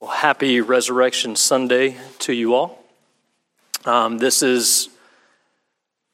[0.00, 2.84] Well, happy Resurrection Sunday to you all.
[3.84, 4.90] Um, this is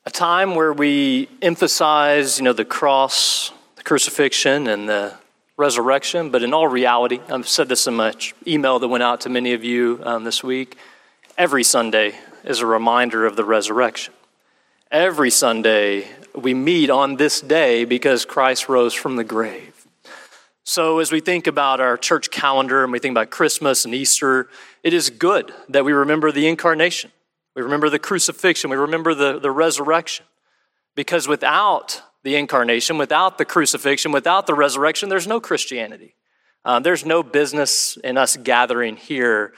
[0.07, 5.13] a time where we emphasize, you know, the cross, the crucifixion, and the
[5.59, 6.31] resurrection.
[6.31, 8.15] But in all reality, I've said this in my
[8.47, 10.79] email that went out to many of you um, this week.
[11.37, 14.15] Every Sunday is a reminder of the resurrection.
[14.91, 19.74] Every Sunday we meet on this day because Christ rose from the grave.
[20.67, 24.49] So, as we think about our church calendar and we think about Christmas and Easter,
[24.83, 27.13] it is good that we remember the incarnation.
[27.55, 28.71] We remember the crucifixion.
[28.71, 30.25] We remember the, the resurrection.
[30.95, 36.15] Because without the incarnation, without the crucifixion, without the resurrection, there's no Christianity.
[36.65, 39.53] Uh, there's no business in us gathering here.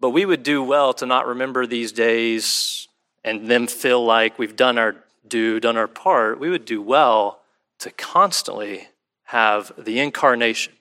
[0.00, 2.88] But we would do well to not remember these days
[3.22, 6.40] and then feel like we've done our due, done our part.
[6.40, 7.42] We would do well
[7.80, 8.88] to constantly
[9.28, 10.72] have the incarnation,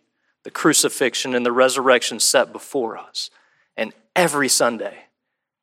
[0.44, 3.30] the crucifixion, and the resurrection set before us.
[3.76, 4.96] And every Sunday,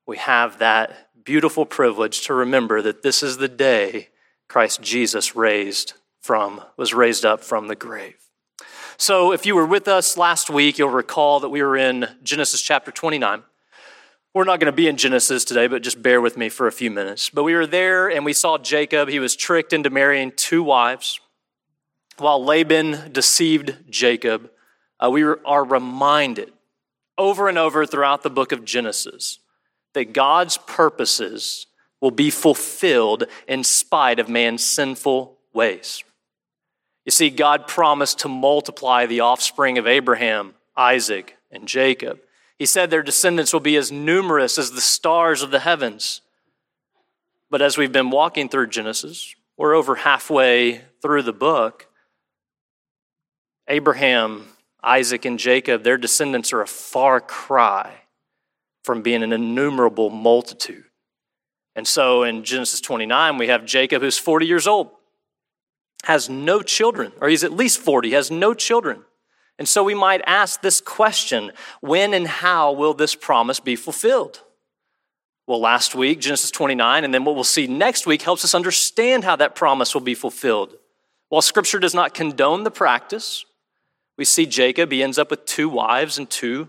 [0.07, 4.09] we have that beautiful privilege to remember that this is the day
[4.49, 8.19] Christ Jesus raised from was raised up from the grave.
[8.99, 12.61] So if you were with us last week, you'll recall that we were in Genesis
[12.61, 13.43] chapter 29.
[14.35, 16.73] We're not going to be in Genesis today, but just bear with me for a
[16.73, 17.31] few minutes.
[17.31, 19.09] But we were there and we saw Jacob.
[19.09, 21.19] He was tricked into marrying two wives.
[22.19, 24.51] While Laban deceived Jacob,
[25.01, 26.53] uh, we are reminded
[27.19, 29.39] over and over throughout the book of Genesis
[29.95, 31.67] that God's purposes
[32.01, 36.05] will be fulfilled in spite of man's sinful ways.
[37.05, 42.21] You see, God promised to multiply the offspring of Abraham, Isaac, and Jacob.
[42.59, 46.21] He said their descendants will be as numerous as the stars of the heavens.
[47.51, 51.89] But as we've been walking through Genesis, we're over halfway through the book.
[53.69, 54.49] Abraham,
[54.83, 57.93] Isaac, and Jacob, their descendants are a far cry
[58.83, 60.85] from being an innumerable multitude.
[61.75, 64.91] And so in Genesis 29, we have Jacob who's 40 years old,
[66.05, 69.05] has no children, or he's at least 40, has no children.
[69.59, 74.43] And so we might ask this question when and how will this promise be fulfilled?
[75.47, 79.25] Well, last week, Genesis 29, and then what we'll see next week helps us understand
[79.25, 80.75] how that promise will be fulfilled.
[81.29, 83.45] While Scripture does not condone the practice,
[84.17, 86.69] we see Jacob, he ends up with two wives and two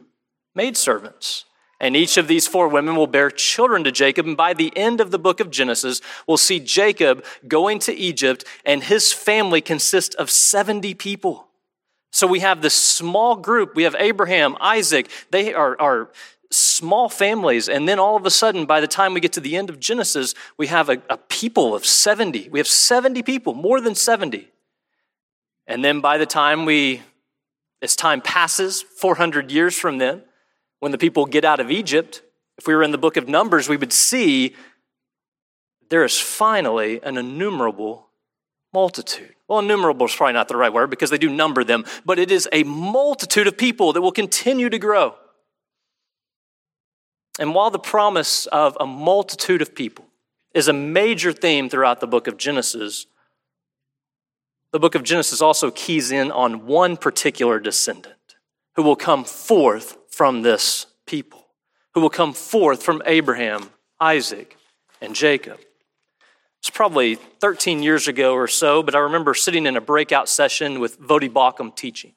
[0.56, 1.46] maidservants.
[1.80, 4.26] And each of these four women will bear children to Jacob.
[4.26, 8.46] And by the end of the book of Genesis, we'll see Jacob going to Egypt,
[8.66, 11.48] and his family consists of 70 people.
[12.12, 13.76] So we have this small group.
[13.76, 15.10] We have Abraham, Isaac.
[15.32, 16.12] They are, are
[16.50, 17.68] small families.
[17.68, 19.82] And then all of a sudden, by the time we get to the end of
[19.82, 22.48] Genesis, we have a, a people of 70.
[22.50, 24.50] We have 70 people, more than 70.
[25.68, 27.02] And then by the time we
[27.86, 30.24] as time passes, 400 years from then,
[30.80, 32.22] when the people get out of Egypt,
[32.58, 34.56] if we were in the book of Numbers, we would see
[35.90, 38.08] there is finally an innumerable
[38.74, 39.36] multitude.
[39.48, 42.32] Well, innumerable is probably not the right word because they do number them, but it
[42.32, 45.16] is a multitude of people that will continue to grow.
[47.38, 50.06] And while the promise of a multitude of people
[50.56, 53.06] is a major theme throughout the book of Genesis,
[54.76, 58.36] the book of Genesis also keys in on one particular descendant
[58.76, 61.46] who will come forth from this people,
[61.94, 63.70] who will come forth from Abraham,
[64.02, 64.58] Isaac,
[65.00, 65.62] and Jacob.
[66.60, 70.82] It's probably 13 years ago or so, but I remember sitting in a breakout session
[70.82, 72.12] with Voddie Baucham teaching.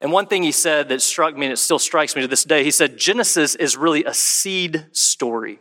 [0.00, 2.42] And one thing he said that struck me, and it still strikes me to this
[2.42, 5.60] day, he said, Genesis is really a seed story.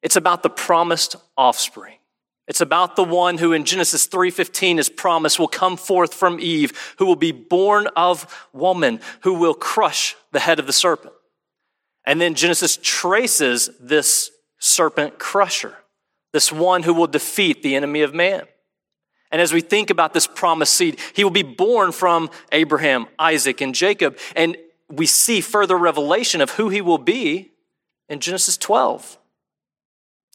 [0.00, 1.98] It's about the promised offspring.
[2.48, 6.94] It's about the one who in Genesis 3:15 is promised will come forth from Eve,
[6.98, 11.14] who will be born of woman, who will crush the head of the serpent.
[12.04, 15.76] And then Genesis traces this serpent crusher,
[16.32, 18.46] this one who will defeat the enemy of man.
[19.30, 23.60] And as we think about this promised seed, he will be born from Abraham, Isaac,
[23.60, 24.18] and Jacob.
[24.36, 24.56] And
[24.90, 27.52] we see further revelation of who he will be
[28.08, 29.16] in Genesis 12.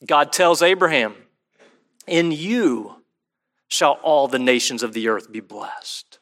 [0.06, 1.16] God tells Abraham,
[2.08, 2.96] in you
[3.68, 6.20] shall all the nations of the earth be blessed.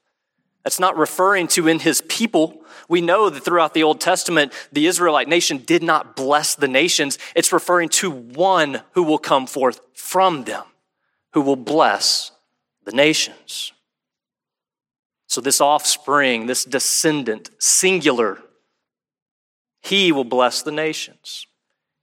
[0.63, 2.63] That's not referring to in his people.
[2.89, 7.19] We know that throughout the Old Testament, the Israelite nation did not bless the nations.
[7.35, 10.63] It's referring to one who will come forth from them,
[11.33, 12.31] who will bless
[12.83, 13.73] the nations.
[15.27, 18.39] So, this offspring, this descendant, singular,
[19.81, 21.45] he will bless the nations.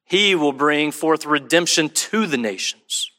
[0.04, 3.11] He will bring forth redemption to the nations.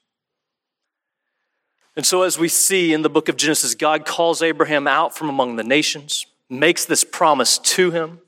[1.95, 5.29] And so, as we see in the book of Genesis, God calls Abraham out from
[5.29, 8.19] among the nations, makes this promise to him.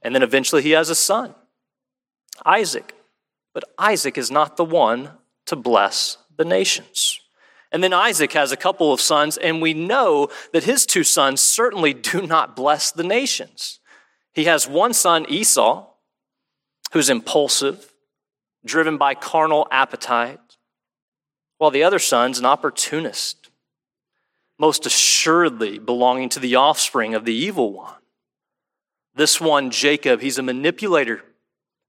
[0.00, 1.34] And then eventually he has a son,
[2.44, 2.94] Isaac.
[3.54, 5.10] But Isaac is not the one
[5.46, 7.20] to bless the nations.
[7.70, 11.40] And then Isaac has a couple of sons, and we know that his two sons
[11.40, 13.80] certainly do not bless the nations.
[14.32, 15.86] He has one son, Esau,
[16.92, 17.92] who's impulsive,
[18.64, 20.38] driven by carnal appetite,
[21.62, 23.48] while the other son's an opportunist,
[24.58, 27.94] most assuredly belonging to the offspring of the evil one.
[29.14, 31.22] This one, Jacob, he's a manipulator,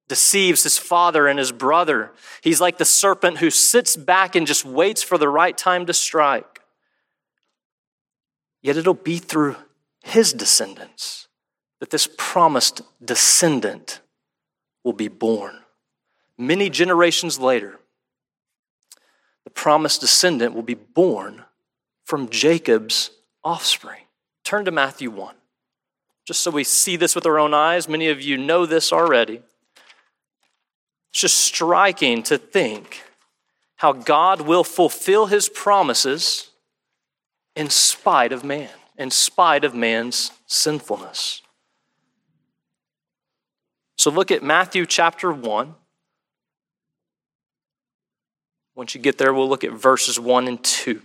[0.07, 2.11] deceives his father and his brother.
[2.41, 5.93] He's like the serpent who sits back and just waits for the right time to
[5.93, 6.61] strike.
[8.61, 9.55] Yet it'll be through
[10.03, 11.27] his descendants
[11.79, 14.01] that this promised descendant
[14.83, 15.61] will be born.
[16.37, 17.79] Many generations later,
[19.63, 21.41] promised descendant will be born
[22.03, 23.11] from Jacob's
[23.45, 24.01] offspring.
[24.43, 25.35] Turn to Matthew 1.
[26.27, 29.41] Just so we see this with our own eyes, many of you know this already.
[31.11, 33.03] It's just striking to think
[33.77, 36.49] how God will fulfill his promises
[37.55, 41.41] in spite of man, in spite of man's sinfulness.
[43.97, 45.75] So look at Matthew chapter 1.
[48.75, 51.01] Once you get there, we'll look at verses 1 and 2.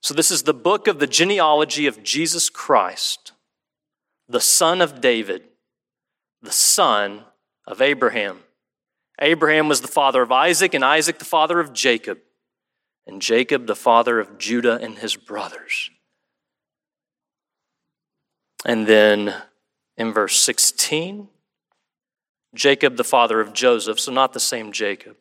[0.00, 3.32] So, this is the book of the genealogy of Jesus Christ,
[4.28, 5.44] the son of David,
[6.42, 7.24] the son
[7.66, 8.40] of Abraham.
[9.20, 12.18] Abraham was the father of Isaac, and Isaac the father of Jacob,
[13.06, 15.90] and Jacob the father of Judah and his brothers.
[18.64, 19.34] And then
[19.96, 21.28] in verse 16,
[22.54, 25.16] Jacob, the father of Joseph, so not the same Jacob,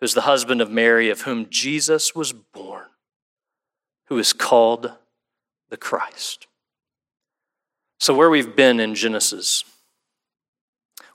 [0.00, 2.86] who's the husband of Mary, of whom Jesus was born,
[4.06, 4.92] who is called
[5.68, 6.46] the Christ.
[7.98, 9.64] So, where we've been in Genesis,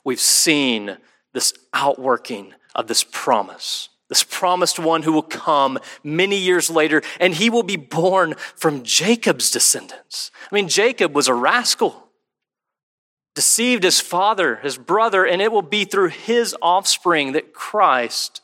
[0.04, 0.98] we've seen
[1.32, 7.34] this outworking of this promise this promised one who will come many years later, and
[7.34, 10.30] he will be born from Jacob's descendants.
[10.50, 12.05] I mean, Jacob was a rascal,
[13.36, 18.40] deceived his father, his brother, and it will be through his offspring that Christ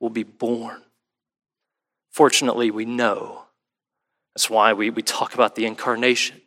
[0.00, 0.80] will be born.
[2.12, 3.42] Fortunately, we know.
[4.34, 6.40] That's why we, we talk about the incarnation.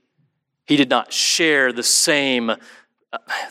[0.65, 2.55] He did not share the same, uh,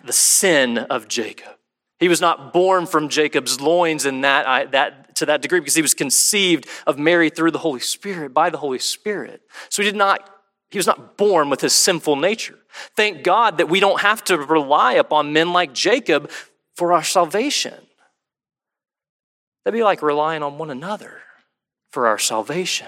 [0.02, 1.52] the sin of Jacob.
[1.98, 5.82] He was not born from Jacob's loins in that, that, to that degree because he
[5.82, 9.42] was conceived of Mary through the Holy Spirit, by the Holy Spirit.
[9.68, 10.26] So he did not,
[10.70, 12.58] he was not born with his sinful nature.
[12.96, 16.30] Thank God that we don't have to rely upon men like Jacob
[16.76, 17.74] for our salvation.
[19.64, 21.22] That'd be like relying on one another
[21.90, 22.86] for our salvation.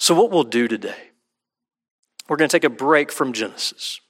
[0.00, 1.08] So, what we'll do today
[2.28, 4.00] we're going to take a break from Genesis.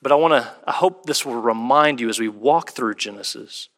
[0.00, 3.69] But I want to, I hope this will remind you as we walk through Genesis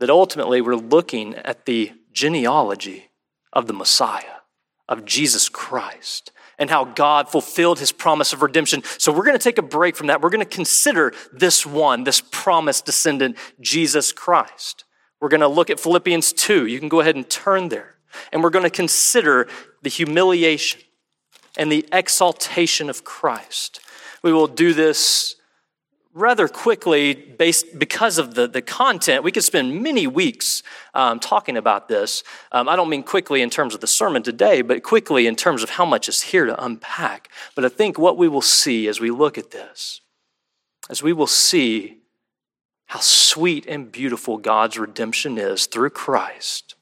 [0.00, 3.10] that ultimately we're looking at the genealogy
[3.52, 4.40] of the Messiah,
[4.88, 8.82] of Jesus Christ, and how God fulfilled his promise of redemption.
[8.98, 10.20] So we're going to take a break from that.
[10.20, 14.84] We're going to consider this one, this promised descendant, Jesus Christ.
[15.20, 16.66] We're going to look at Philippians 2.
[16.66, 17.96] You can go ahead and turn there.
[18.32, 19.48] And we're going to consider
[19.82, 20.80] the humiliation
[21.56, 23.80] and the exaltation of Christ.
[24.22, 25.36] We will do this
[26.12, 30.62] rather quickly based because of the, the content we could spend many weeks
[30.94, 34.62] um, talking about this um, i don't mean quickly in terms of the sermon today
[34.62, 38.16] but quickly in terms of how much is here to unpack but i think what
[38.16, 40.00] we will see as we look at this
[40.88, 41.98] as we will see
[42.86, 46.74] how sweet and beautiful god's redemption is through christ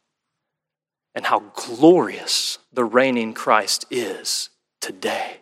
[1.15, 5.41] and how glorious the reigning christ is today.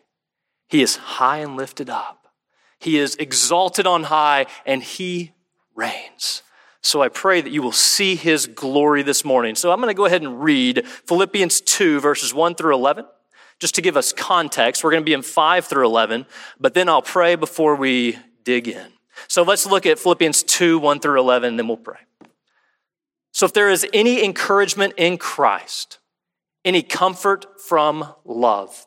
[0.68, 2.15] He is high and lifted up.
[2.86, 5.32] He is exalted on high and he
[5.74, 6.44] reigns.
[6.82, 9.56] So I pray that you will see his glory this morning.
[9.56, 13.04] So I'm going to go ahead and read Philippians 2, verses 1 through 11,
[13.58, 14.84] just to give us context.
[14.84, 16.26] We're going to be in 5 through 11,
[16.60, 18.92] but then I'll pray before we dig in.
[19.26, 21.98] So let's look at Philippians 2, 1 through 11, and then we'll pray.
[23.32, 25.98] So if there is any encouragement in Christ,
[26.64, 28.86] any comfort from love,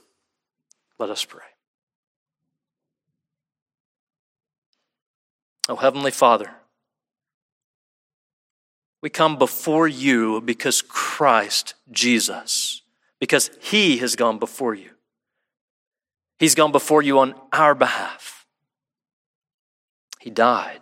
[1.01, 1.41] Let us pray.
[5.67, 6.51] Oh, Heavenly Father,
[9.01, 12.83] we come before you because Christ Jesus,
[13.19, 14.91] because He has gone before you.
[16.37, 18.45] He's gone before you on our behalf.
[20.19, 20.81] He died.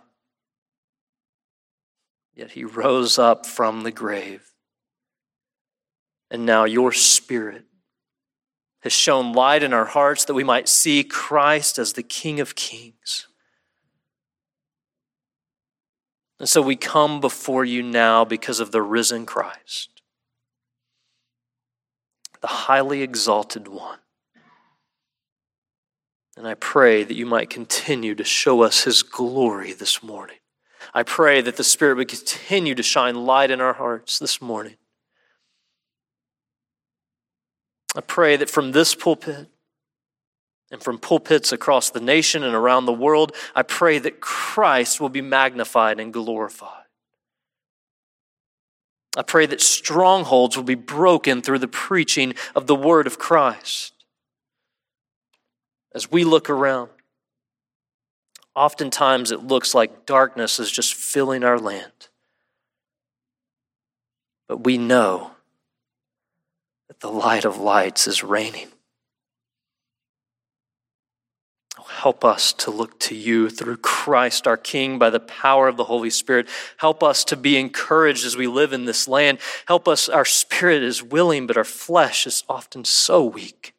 [2.34, 4.52] Yet he rose up from the grave.
[6.30, 7.64] And now your spirit
[8.80, 12.54] has shown light in our hearts that we might see Christ as the King of
[12.54, 13.26] Kings.
[16.38, 20.00] And so we come before you now because of the risen Christ,
[22.40, 23.98] the highly exalted one.
[26.36, 30.38] And I pray that you might continue to show us his glory this morning.
[30.94, 34.76] I pray that the Spirit would continue to shine light in our hearts this morning.
[37.96, 39.48] I pray that from this pulpit
[40.70, 45.08] and from pulpits across the nation and around the world, I pray that Christ will
[45.08, 46.84] be magnified and glorified.
[49.16, 53.92] I pray that strongholds will be broken through the preaching of the word of Christ
[55.92, 56.90] as we look around,
[58.54, 62.08] oftentimes it looks like darkness is just filling our land.
[64.48, 65.32] But we know
[66.90, 68.66] that the light of lights is reigning.
[71.88, 75.84] Help us to look to you through Christ our King by the power of the
[75.84, 76.48] Holy Spirit.
[76.78, 79.38] Help us to be encouraged as we live in this land.
[79.66, 83.72] Help us, our spirit is willing, but our flesh is often so weak.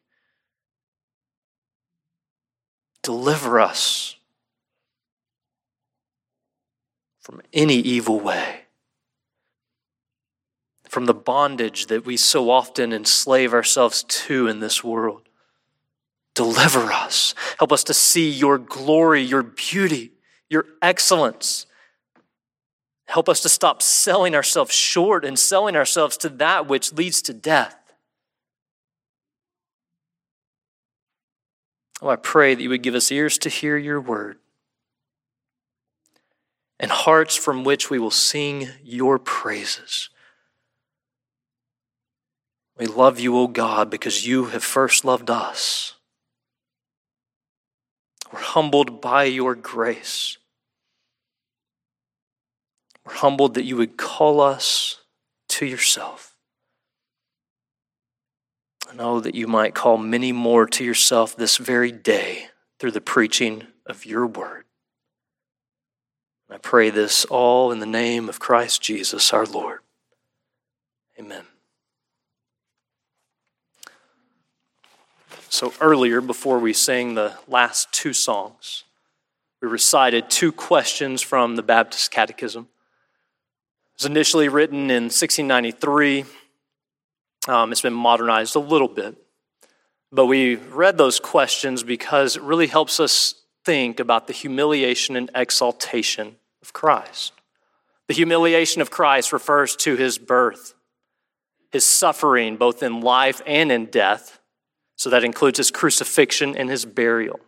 [3.02, 4.16] Deliver us
[7.20, 8.61] from any evil way,
[10.92, 15.22] from the bondage that we so often enslave ourselves to in this world.
[16.34, 17.34] Deliver us.
[17.58, 20.12] Help us to see your glory, your beauty,
[20.50, 21.64] your excellence.
[23.06, 27.32] Help us to stop selling ourselves short and selling ourselves to that which leads to
[27.32, 27.74] death.
[32.02, 34.36] Oh, I pray that you would give us ears to hear your word
[36.78, 40.10] and hearts from which we will sing your praises.
[42.82, 45.94] We love you, O God, because you have first loved us.
[48.32, 50.36] We're humbled by your grace.
[53.06, 55.00] We're humbled that you would call us
[55.50, 56.34] to yourself.
[58.90, 62.46] And oh, that you might call many more to yourself this very day
[62.80, 64.64] through the preaching of your word.
[66.50, 69.82] I pray this all in the name of Christ Jesus our Lord.
[71.16, 71.44] Amen.
[75.52, 78.84] So, earlier, before we sang the last two songs,
[79.60, 82.62] we recited two questions from the Baptist Catechism.
[82.62, 86.24] It was initially written in 1693
[87.48, 89.14] um, it's been modernized a little bit.
[90.10, 95.30] But we read those questions because it really helps us think about the humiliation and
[95.34, 97.34] exaltation of Christ.
[98.06, 100.72] The humiliation of Christ refers to his birth,
[101.70, 104.38] his suffering, both in life and in death.
[105.02, 107.40] So that includes his crucifixion and his burial.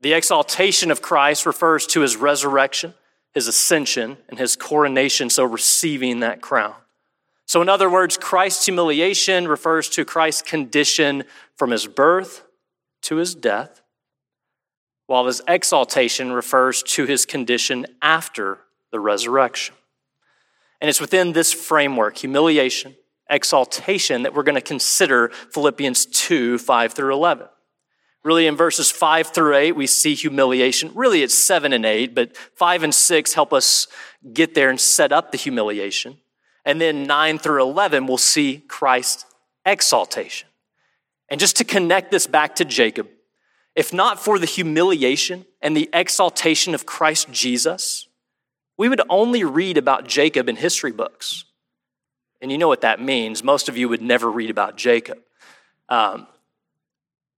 [0.00, 2.94] The exaltation of Christ refers to his resurrection,
[3.32, 6.74] his ascension, and his coronation, so receiving that crown.
[7.46, 11.22] So, in other words, Christ's humiliation refers to Christ's condition
[11.54, 12.44] from his birth
[13.02, 13.80] to his death,
[15.06, 18.58] while his exaltation refers to his condition after
[18.90, 19.76] the resurrection.
[20.80, 22.96] And it's within this framework, humiliation,
[23.30, 27.48] exaltation, that we're going to consider Philippians 2 5 through 11.
[28.24, 30.90] Really, in verses 5 through 8, we see humiliation.
[30.94, 33.86] Really, it's 7 and 8, but 5 and 6 help us
[34.32, 36.18] get there and set up the humiliation.
[36.64, 39.24] And then 9 through 11, we'll see Christ's
[39.64, 40.48] exaltation.
[41.28, 43.08] And just to connect this back to Jacob,
[43.74, 48.08] if not for the humiliation and the exaltation of Christ Jesus,
[48.76, 51.44] we would only read about Jacob in history books.
[52.40, 53.42] And you know what that means.
[53.42, 55.18] Most of you would never read about Jacob.
[55.88, 56.26] Um,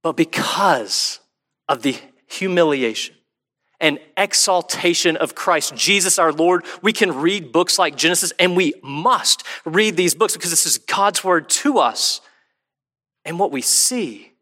[0.02, 1.20] but because
[1.68, 3.14] of the humiliation
[3.80, 8.74] and exaltation of Christ Jesus our Lord, we can read books like Genesis, and we
[8.82, 12.20] must read these books because this is God's word to us.
[13.24, 14.32] And what we see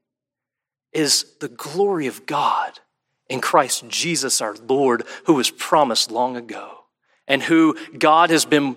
[0.93, 2.81] is the glory of God
[3.29, 6.85] in Christ Jesus our Lord, who was promised long ago,
[7.27, 8.77] and who God has been,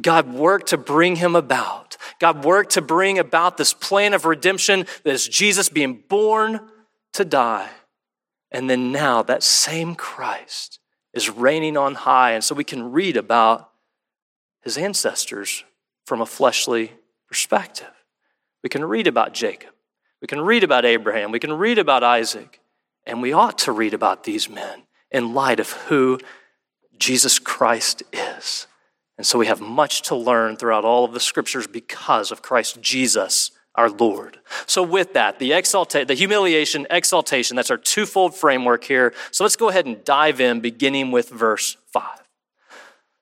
[0.00, 1.96] God worked to bring him about.
[2.20, 6.60] God worked to bring about this plan of redemption that is Jesus being born
[7.14, 7.70] to die.
[8.50, 10.78] And then now that same Christ
[11.12, 12.32] is reigning on high.
[12.32, 13.70] And so we can read about
[14.62, 15.64] his ancestors
[16.06, 16.92] from a fleshly
[17.26, 17.90] perspective.
[18.62, 19.70] We can read about Jacob.
[20.20, 21.30] We can read about Abraham.
[21.30, 22.60] We can read about Isaac.
[23.04, 26.18] And we ought to read about these men in light of who
[26.98, 28.67] Jesus Christ is.
[29.18, 32.80] And so we have much to learn throughout all of the scriptures because of Christ
[32.80, 34.40] Jesus our Lord.
[34.66, 39.14] So with that, the exaltation, the humiliation, exaltation, that's our twofold framework here.
[39.30, 42.02] So let's go ahead and dive in beginning with verse 5.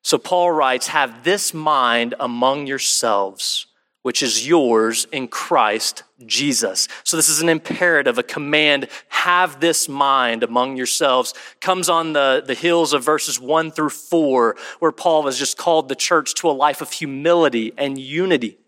[0.03, 3.67] So Paul writes, "Have this mind among yourselves,
[4.07, 6.87] which is yours in Christ Jesus.
[7.03, 8.87] So this is an imperative, a command.
[9.09, 11.35] Have this mind among yourselves.
[11.61, 15.89] Comes on the, the heels of verses one through four, where Paul has just called
[15.89, 18.59] the church to a life of humility and unity.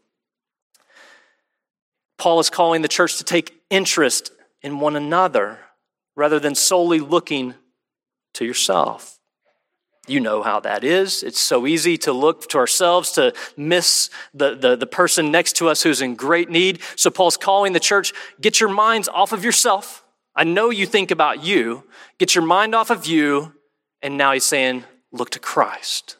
[2.16, 5.60] Paul is calling the church to take interest in one another
[6.16, 7.54] rather than solely looking
[8.34, 9.17] to yourself.
[10.08, 11.22] You know how that is.
[11.22, 15.68] It's so easy to look to ourselves, to miss the, the, the, person next to
[15.68, 16.80] us who's in great need.
[16.96, 20.04] So Paul's calling the church, get your minds off of yourself.
[20.34, 21.84] I know you think about you.
[22.18, 23.52] Get your mind off of you.
[24.02, 26.16] And now he's saying, look to Christ.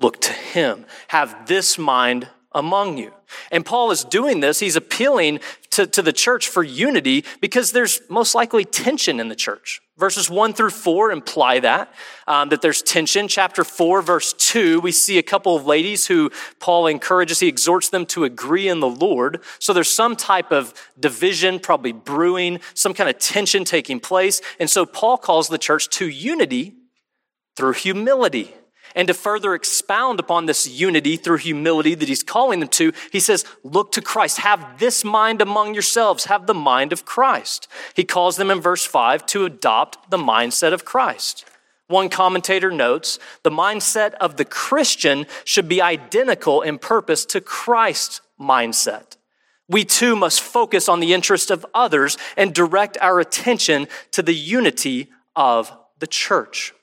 [0.00, 0.86] Look to him.
[1.08, 3.12] Have this mind among you.
[3.50, 4.60] And Paul is doing this.
[4.60, 9.36] He's appealing to, to the church for unity because there's most likely tension in the
[9.36, 9.80] church.
[9.98, 11.92] Verses 1 through 4 imply that,
[12.26, 13.28] um, that there's tension.
[13.28, 17.90] Chapter 4, verse 2, we see a couple of ladies who Paul encourages, he exhorts
[17.90, 19.42] them to agree in the Lord.
[19.58, 24.40] So there's some type of division, probably brewing, some kind of tension taking place.
[24.58, 26.74] And so Paul calls the church to unity
[27.56, 28.54] through humility.
[28.94, 33.20] And to further expound upon this unity through humility that he's calling them to, he
[33.20, 34.38] says, Look to Christ.
[34.38, 36.26] Have this mind among yourselves.
[36.26, 37.68] Have the mind of Christ.
[37.94, 41.44] He calls them in verse 5 to adopt the mindset of Christ.
[41.88, 48.20] One commentator notes the mindset of the Christian should be identical in purpose to Christ's
[48.38, 49.16] mindset.
[49.68, 54.34] We too must focus on the interest of others and direct our attention to the
[54.34, 56.74] unity of the church.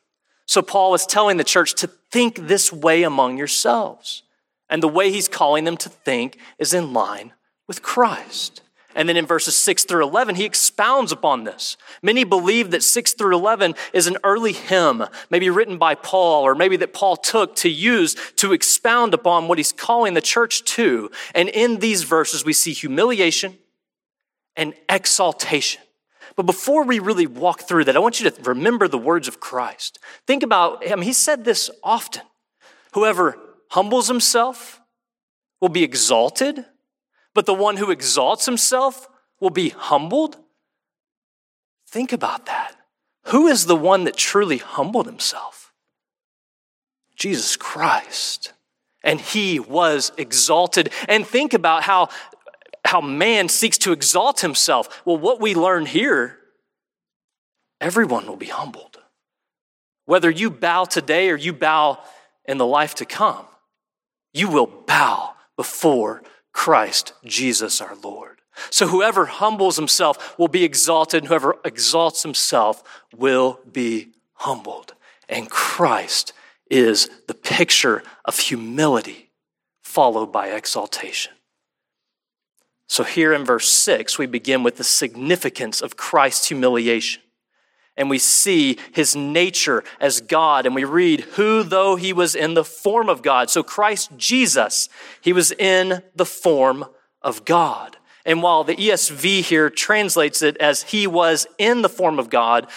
[0.46, 4.24] So Paul is telling the church to think this way among yourselves.
[4.70, 7.34] And the way he's calling them to think is in line
[7.68, 8.62] with Christ.
[8.96, 11.76] And then in verses 6 through 11, he expounds upon this.
[12.02, 16.56] Many believe that 6 through 11 is an early hymn, maybe written by Paul, or
[16.56, 21.12] maybe that Paul took to use to expound upon what he's calling the church to.
[21.36, 23.58] And in these verses, we see humiliation
[24.56, 25.82] and exaltation.
[26.36, 29.40] But before we really walk through that, I want you to remember the words of
[29.40, 30.00] Christ.
[30.28, 31.02] Think about, him.
[31.02, 32.24] he said this often.
[32.94, 33.38] Whoever
[33.70, 34.82] humbles himself
[35.62, 36.66] will be exalted,
[37.34, 39.08] but the one who exalts himself
[39.40, 40.38] will be humbled.
[41.88, 42.76] Think about that.
[43.26, 45.74] Who is the one that truly humbled himself?
[47.16, 48.54] Jesus Christ.
[49.04, 50.92] And he was exalted.
[51.08, 52.10] And think about how
[52.86, 55.02] how man seeks to exalt himself.
[55.06, 56.38] Well, what we learn here,
[57.82, 58.98] everyone will be humbled.
[60.06, 62.00] Whether you bow today or you bow
[62.46, 63.46] in the life to come,
[64.34, 66.22] you will bow before
[66.54, 68.42] Christ Jesus our Lord.
[68.70, 74.94] So whoever humbles himself will be exalted, and whoever exalts himself will be humbled.
[75.28, 76.34] And Christ
[76.70, 79.30] is the picture of humility
[79.84, 81.34] followed by exaltation.
[82.88, 87.22] So, here in verse 6, we begin with the significance of Christ's humiliation.
[87.98, 92.54] and we see his nature as God, and we read, Who though he was in
[92.54, 93.50] the form of God.
[93.50, 94.90] So Christ Jesus,
[95.22, 96.86] he was in the form
[97.22, 97.96] of God.
[98.26, 102.68] And while the ESV here translates it as he was in the form of God,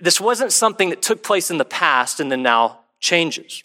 [0.00, 3.62] this wasn't something that took place in the past and then now changes.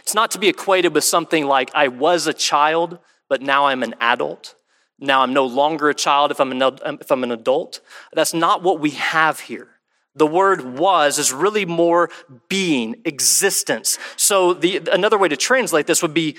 [0.00, 3.82] It's not to be equated with something like I was a child, but now I'm
[3.82, 4.54] an adult.
[4.98, 7.80] Now I'm no longer a child if I'm an, if I'm an adult.
[8.12, 9.68] That's not what we have here.
[10.14, 12.08] The word was is really more
[12.48, 13.98] being, existence.
[14.16, 16.36] So the, another way to translate this would be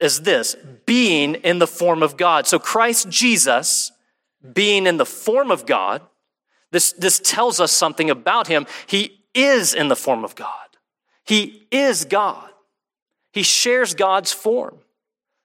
[0.00, 2.46] as this, being in the form of God.
[2.48, 3.92] So Christ Jesus,
[4.52, 6.02] being in the form of God,
[6.72, 8.66] this, this tells us something about him.
[8.88, 10.50] He is in the form of God.
[11.24, 12.50] He is God.
[13.32, 14.78] He shares God's form,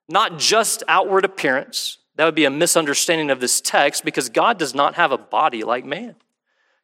[0.07, 1.98] not just outward appearance.
[2.19, 5.63] That would be a misunderstanding of this text because God does not have a body
[5.63, 6.15] like man.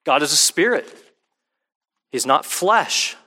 [0.06, 0.88] God is a spirit,
[2.10, 3.17] He's not flesh.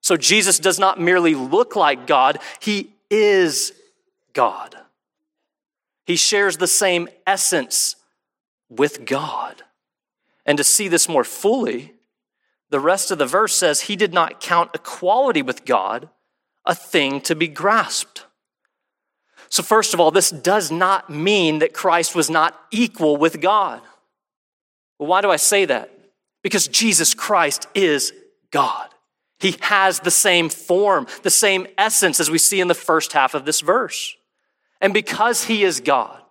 [0.00, 3.72] So Jesus does not merely look like God, He is
[4.32, 4.76] God.
[6.04, 7.96] He shares the same essence
[8.68, 9.64] with God.
[10.44, 11.94] And to see this more fully,
[12.70, 16.10] the rest of the verse says, He did not count equality with God
[16.64, 18.25] a thing to be grasped.
[19.48, 23.80] So, first of all, this does not mean that Christ was not equal with God.
[24.98, 25.90] Well, why do I say that?
[26.42, 28.12] Because Jesus Christ is
[28.50, 28.88] God.
[29.38, 33.34] He has the same form, the same essence as we see in the first half
[33.34, 34.16] of this verse.
[34.80, 36.22] And because He is God,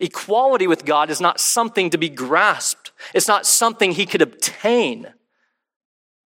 [0.00, 5.08] equality with God is not something to be grasped, it's not something He could obtain.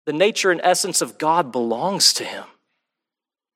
[0.05, 2.45] The nature and essence of God belongs to Him.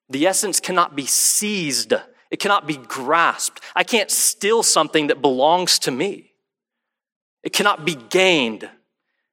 [0.09, 1.93] The essence cannot be seized
[2.31, 3.61] it cannot be grasped.
[3.75, 6.31] I can't steal something that belongs to me.
[7.43, 8.69] It cannot be gained.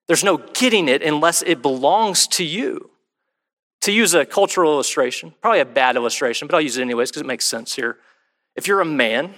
[0.08, 2.90] There's no getting it unless it belongs to you.
[3.82, 7.22] To use a cultural illustration, probably a bad illustration, but I'll use it anyways because
[7.22, 7.98] it makes sense here.
[8.56, 9.34] If you're a man,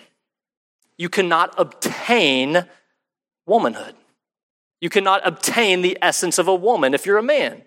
[0.97, 2.65] you cannot obtain
[3.45, 3.95] womanhood.
[4.81, 7.63] You cannot obtain the essence of a woman if you're a man.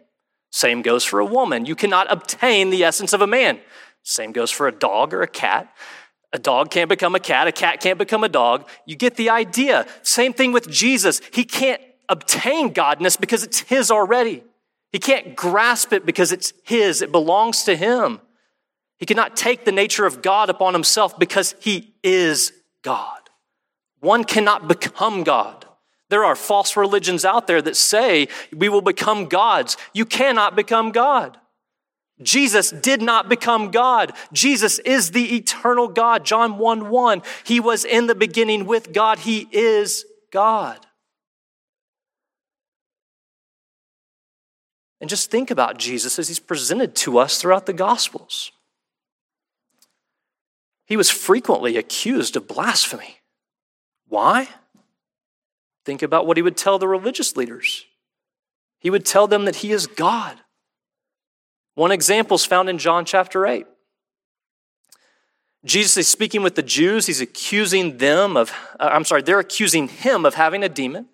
[0.51, 1.65] Same goes for a woman.
[1.65, 3.59] You cannot obtain the essence of a man.
[4.03, 5.73] Same goes for a dog or a cat.
[6.33, 8.67] A dog can't become a cat, a cat can't become a dog.
[8.85, 9.85] You get the idea.
[10.01, 11.21] Same thing with Jesus.
[11.31, 14.43] He can't obtain godness because it's his already.
[14.91, 18.19] He can't grasp it because it's his, it belongs to him.
[18.97, 23.19] He cannot take the nature of God upon himself because he is God.
[23.99, 25.65] One cannot become God.
[26.09, 29.77] There are false religions out there that say we will become gods.
[29.93, 31.37] You cannot become God.
[32.23, 34.13] Jesus did not become God.
[34.31, 36.25] Jesus is the eternal God.
[36.25, 37.21] John 1 1.
[37.43, 39.19] He was in the beginning with God.
[39.19, 40.85] He is God.
[45.01, 48.53] And just think about Jesus as he's presented to us throughout the Gospels.
[50.85, 53.17] He was frequently accused of blasphemy.
[54.07, 54.47] Why?
[55.85, 57.85] Think about what he would tell the religious leaders.
[58.79, 60.39] He would tell them that he is God.
[61.75, 63.65] One example is found in John chapter 8.
[65.65, 67.07] Jesus is speaking with the Jews.
[67.07, 71.07] He's accusing them of, uh, I'm sorry, they're accusing him of having a demon.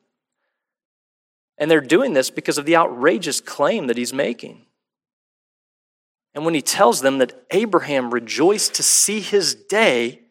[1.57, 4.65] And they're doing this because of the outrageous claim that he's making.
[6.33, 10.21] And when he tells them that Abraham rejoiced to see his day,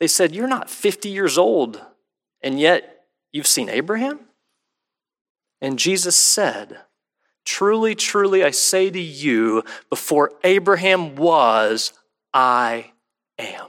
[0.00, 1.80] they said, You're not 50 years old,
[2.42, 4.20] and yet you've seen Abraham?
[5.60, 6.80] And Jesus said,
[7.44, 11.92] Truly, truly, I say to you, before Abraham was,
[12.32, 12.92] I
[13.38, 13.68] am.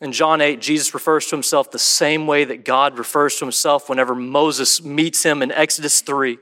[0.00, 3.88] In John 8, Jesus refers to himself the same way that God refers to himself
[3.88, 6.38] whenever Moses meets him in Exodus 3.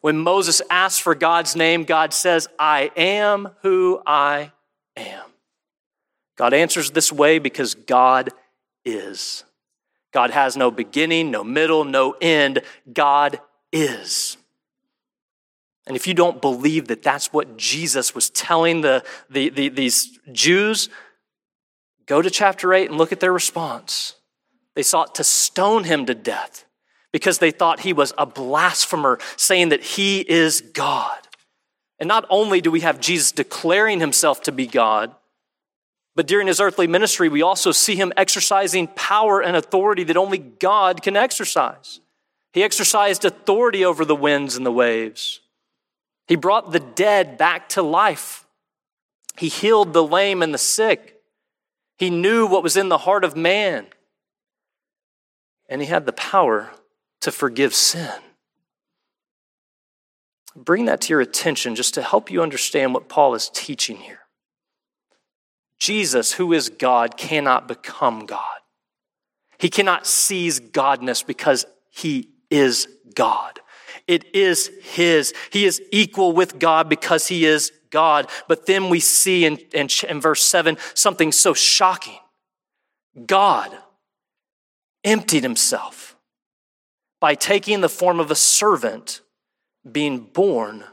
[0.00, 4.52] When Moses asks for God's name, God says, I am who I
[4.96, 5.24] am.
[6.36, 8.30] God answers this way because God
[8.84, 9.44] is.
[10.12, 12.62] God has no beginning, no middle, no end.
[12.90, 13.40] God
[13.82, 14.36] is.
[15.86, 20.18] And if you don't believe that that's what Jesus was telling the, the, the, these
[20.32, 20.88] Jews,
[22.06, 24.14] go to chapter 8 and look at their response.
[24.74, 26.64] They sought to stone him to death
[27.12, 31.18] because they thought he was a blasphemer, saying that he is God.
[31.98, 35.14] And not only do we have Jesus declaring himself to be God,
[36.14, 40.38] but during his earthly ministry, we also see him exercising power and authority that only
[40.38, 42.00] God can exercise.
[42.56, 45.40] He exercised authority over the winds and the waves.
[46.26, 48.46] He brought the dead back to life.
[49.36, 51.20] He healed the lame and the sick.
[51.98, 53.88] He knew what was in the heart of man.
[55.68, 56.70] And he had the power
[57.20, 58.08] to forgive sin.
[60.56, 64.20] bring that to your attention just to help you understand what Paul is teaching here.
[65.78, 68.60] Jesus, who is God, cannot become God.
[69.58, 73.60] He cannot seize godness because he is God.
[74.06, 75.34] It is his.
[75.50, 78.28] He is equal with God because he is God.
[78.46, 82.18] But then we see in, in, in verse 7 something so shocking.
[83.26, 83.76] God
[85.04, 86.16] emptied himself
[87.20, 89.22] by taking the form of a servant,
[89.90, 90.84] being born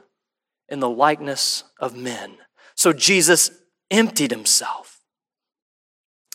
[0.70, 2.38] in the likeness of men.
[2.76, 3.52] So Jesus
[3.92, 5.02] emptied himself.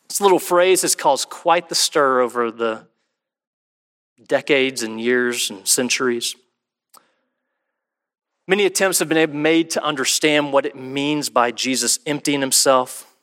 [0.08, 2.86] This little phrase has caused quite the stir over the
[4.26, 6.34] decades and years and centuries.
[8.46, 13.14] Many attempts have been made to understand what it means by Jesus emptying himself.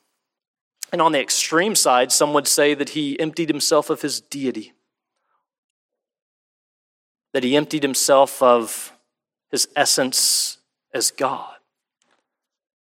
[0.92, 4.72] And on the extreme side, some would say that he emptied himself of his deity,
[7.32, 8.92] that he emptied himself of
[9.50, 10.58] his essence
[10.94, 11.54] as God.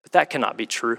[0.02, 0.98] But that cannot be true.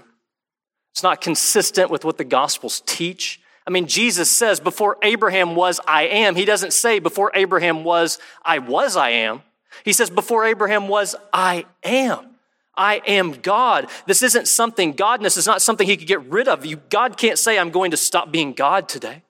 [0.92, 3.40] It's not consistent with what the Gospels teach.
[3.66, 6.34] I mean, Jesus says, before Abraham was, I am.
[6.34, 9.42] He doesn't say, before Abraham was, I was, I am.
[9.84, 12.28] He says, Before Abraham was, I am.
[12.74, 13.88] I am God.
[14.06, 16.64] This isn't something, Godness is not something he could get rid of.
[16.64, 19.22] You, God can't say, I'm going to stop being God today.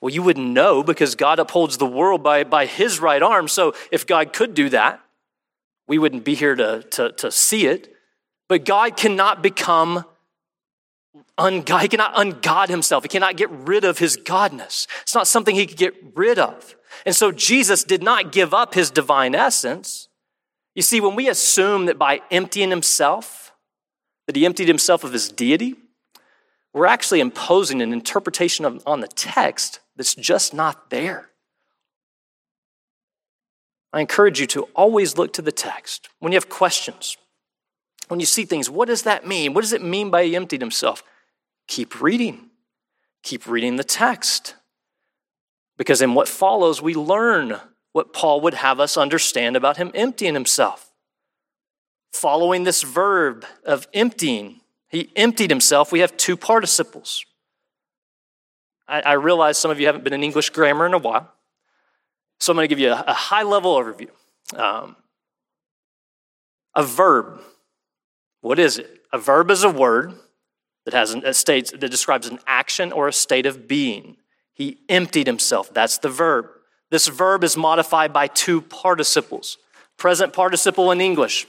[0.00, 3.48] Well, you wouldn't know because God upholds the world by, by his right arm.
[3.48, 5.00] So if God could do that,
[5.88, 7.94] we wouldn't be here to, to, to see it.
[8.46, 10.04] But God cannot become
[11.38, 11.82] ungod.
[11.82, 13.04] He cannot ungod himself.
[13.04, 14.86] He cannot get rid of his godness.
[15.02, 16.76] It's not something he could get rid of.
[17.04, 20.08] And so Jesus did not give up his divine essence.
[20.74, 23.52] You see, when we assume that by emptying himself,
[24.26, 25.76] that he emptied himself of his deity,
[26.72, 31.30] we're actually imposing an interpretation of, on the text that's just not there.
[33.92, 36.10] I encourage you to always look to the text.
[36.18, 37.16] When you have questions,
[38.08, 39.54] when you see things, what does that mean?
[39.54, 41.02] What does it mean by he emptied himself?
[41.66, 42.50] Keep reading.
[43.22, 44.54] Keep reading the text.
[45.76, 47.60] Because in what follows, we learn
[47.92, 50.92] what Paul would have us understand about him emptying himself.
[52.12, 57.24] Following this verb of emptying, he emptied himself, we have two participles.
[58.88, 61.32] I, I realize some of you haven't been in English grammar in a while,
[62.38, 64.08] so I'm going to give you a, a high level overview.
[64.54, 64.96] Um,
[66.74, 67.40] a verb,
[68.46, 69.00] what is it?
[69.12, 70.14] A verb is a word
[70.84, 74.16] that has a state that describes an action or a state of being.
[74.54, 75.74] He emptied himself.
[75.74, 76.46] That's the verb.
[76.90, 79.58] This verb is modified by two participles.
[79.96, 81.48] Present participle in English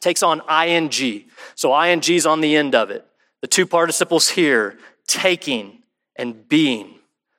[0.00, 1.24] takes on ing.
[1.54, 3.06] So ing is on the end of it.
[3.40, 5.78] The two participles here, taking
[6.16, 6.96] and being.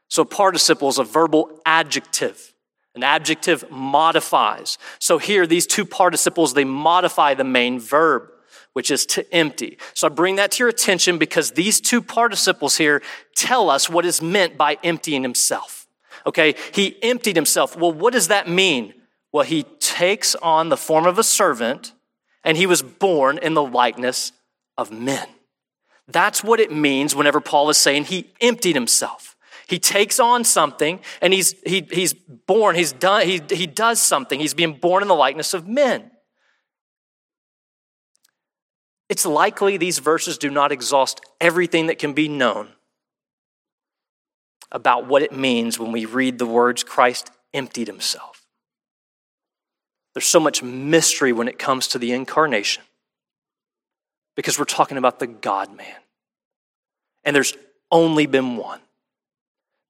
[0.08, 2.54] So participle is a verbal adjective.
[2.96, 4.78] An adjective modifies.
[5.00, 8.30] So here, these two participles, they modify the main verb
[8.74, 9.78] which is to empty.
[9.94, 13.02] So I bring that to your attention because these two participles here
[13.36, 15.88] tell us what is meant by emptying himself.
[16.26, 17.78] Okay, he emptied himself.
[17.78, 18.94] Well, what does that mean?
[19.32, 21.94] Well, he takes on the form of a servant
[22.44, 24.32] and he was born in the likeness
[24.78, 25.28] of men.
[26.08, 29.36] That's what it means whenever Paul is saying he emptied himself.
[29.68, 34.40] He takes on something and he's, he, he's born, he's done, he, he does something.
[34.40, 36.12] He's being born in the likeness of men.
[39.14, 42.70] It's likely these verses do not exhaust everything that can be known
[44.72, 48.44] about what it means when we read the words Christ emptied himself.
[50.16, 52.82] There's so much mystery when it comes to the incarnation
[54.36, 56.02] because we're talking about the God man.
[57.24, 57.56] And there's
[57.92, 58.82] only been one.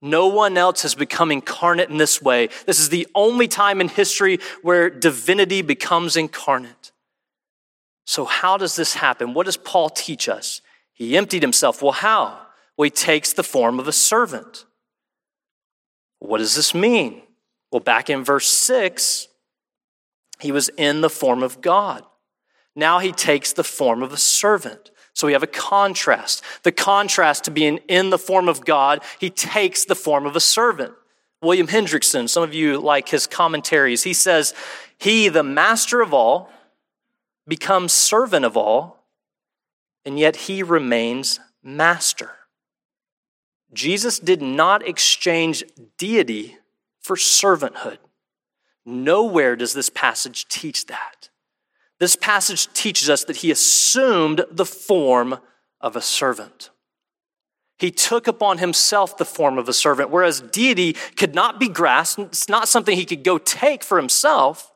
[0.02, 2.50] No one else has become incarnate in this way.
[2.66, 6.83] This is the only time in history where divinity becomes incarnate.
[8.06, 9.34] So, how does this happen?
[9.34, 10.62] What does Paul teach us?
[10.94, 11.82] He emptied himself.
[11.82, 12.40] Well, how?
[12.78, 14.66] Well, he takes the form of a servant.
[16.20, 17.22] What does this mean?
[17.72, 19.28] Well, back in verse 6,
[20.40, 22.04] he was in the form of God.
[22.76, 24.92] Now he takes the form of a servant.
[25.14, 26.44] So we have a contrast.
[26.64, 30.40] The contrast to being in the form of God, he takes the form of a
[30.40, 30.94] servant.
[31.42, 34.54] William Hendriksen, some of you like his commentaries, he says,
[34.98, 36.50] He, the master of all,
[37.48, 39.06] becomes servant of all,
[40.06, 42.32] and yet he remains master.
[43.74, 45.64] Jesus did not exchange
[45.98, 46.58] deity
[47.02, 47.98] for servanthood.
[48.86, 51.30] Nowhere does this passage teach that.
[52.00, 55.40] This passage teaches us that he assumed the form
[55.80, 56.70] of a servant.
[57.78, 62.20] He took upon himself the form of a servant, whereas deity could not be grasped.
[62.20, 64.72] It's not something he could go take for himself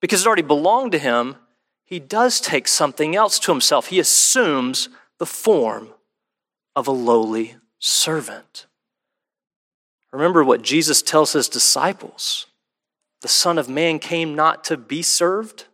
[0.00, 1.36] because it already belonged to him,
[1.84, 3.88] he does take something else to himself.
[3.88, 5.90] He assumes the form
[6.74, 8.66] of a lowly servant.
[10.12, 12.46] Remember what Jesus tells his disciples
[13.20, 15.64] the Son of Man came not to be served,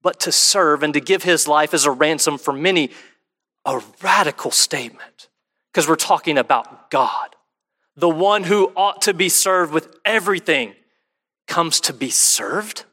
[0.00, 2.90] but to serve and to give his life as a ransom for many.
[3.64, 5.28] A radical statement
[5.72, 7.34] because we're talking about God.
[7.96, 10.74] The one who ought to be served with everything
[11.48, 12.84] comes to be served.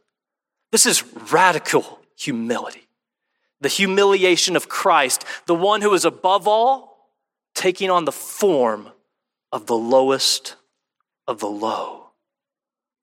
[0.71, 2.88] This is radical humility.
[3.62, 7.10] The humiliation of Christ, the one who is above all,
[7.54, 8.89] taking on the form
[9.51, 10.56] of the lowest
[11.28, 12.12] of the low,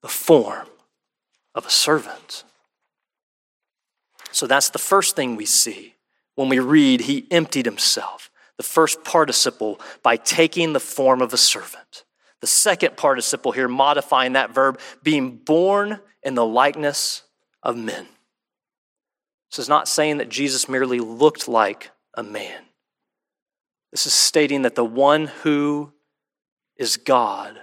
[0.02, 0.68] the form
[1.54, 2.44] of a servant.
[4.30, 5.94] So that's the first thing we see
[6.34, 8.30] when we read, He emptied Himself.
[8.56, 12.04] The first participle by taking the form of a servant.
[12.40, 17.22] The second participle here, modifying that verb, being born in the likeness
[17.62, 18.06] of men.
[19.52, 22.62] This is not saying that Jesus merely looked like a man.
[23.90, 25.92] This is stating that the one who
[26.78, 27.60] is God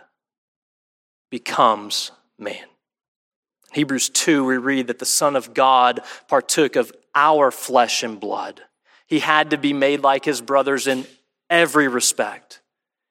[1.31, 2.61] becomes man.
[2.61, 8.19] In Hebrews 2, we read that the Son of God partook of our flesh and
[8.19, 8.61] blood.
[9.07, 11.07] He had to be made like his brothers in
[11.49, 12.61] every respect.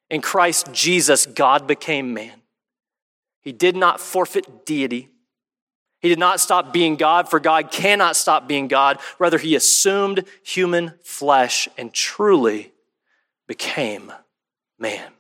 [0.08, 2.42] In Christ Jesus, God became man.
[3.40, 5.08] He did not forfeit deity.
[6.00, 8.98] He did not stop being God, for God cannot stop being God.
[9.18, 12.72] Rather, he assumed human flesh and truly
[13.48, 14.12] became
[14.78, 15.12] man.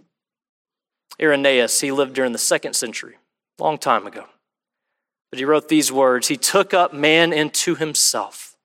[1.20, 3.16] Irenaeus, he lived during the second century,
[3.58, 4.26] long time ago.
[5.30, 8.56] But he wrote these words He took up man into himself,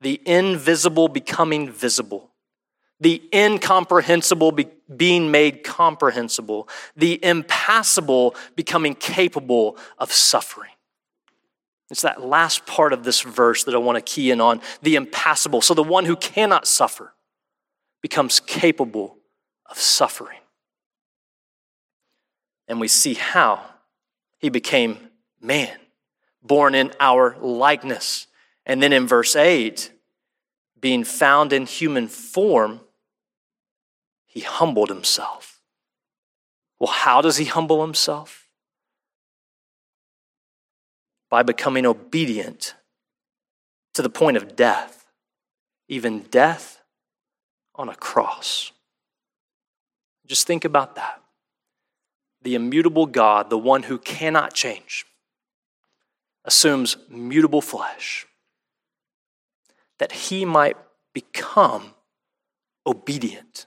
[0.00, 2.30] the invisible becoming visible,
[3.00, 10.70] the incomprehensible be- being made comprehensible, the impassible becoming capable of suffering.
[11.90, 14.96] It's that last part of this verse that I want to key in on the
[14.96, 15.62] impassible.
[15.62, 17.14] So the one who cannot suffer
[18.02, 19.16] becomes capable
[19.66, 20.38] of suffering.
[22.66, 23.64] And we see how
[24.38, 24.98] he became
[25.40, 25.76] man,
[26.42, 28.26] born in our likeness.
[28.66, 29.90] And then in verse 8,
[30.78, 32.80] being found in human form,
[34.26, 35.60] he humbled himself.
[36.78, 38.47] Well, how does he humble himself?
[41.30, 42.74] By becoming obedient
[43.94, 45.06] to the point of death,
[45.88, 46.82] even death
[47.74, 48.72] on a cross.
[50.26, 51.20] Just think about that.
[52.42, 55.04] The immutable God, the one who cannot change,
[56.44, 58.26] assumes mutable flesh
[59.98, 60.76] that he might
[61.12, 61.94] become
[62.86, 63.66] obedient.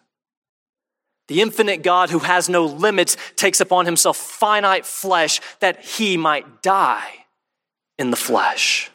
[1.28, 6.62] The infinite God who has no limits takes upon himself finite flesh that he might
[6.62, 7.21] die
[7.98, 8.92] in the flesh.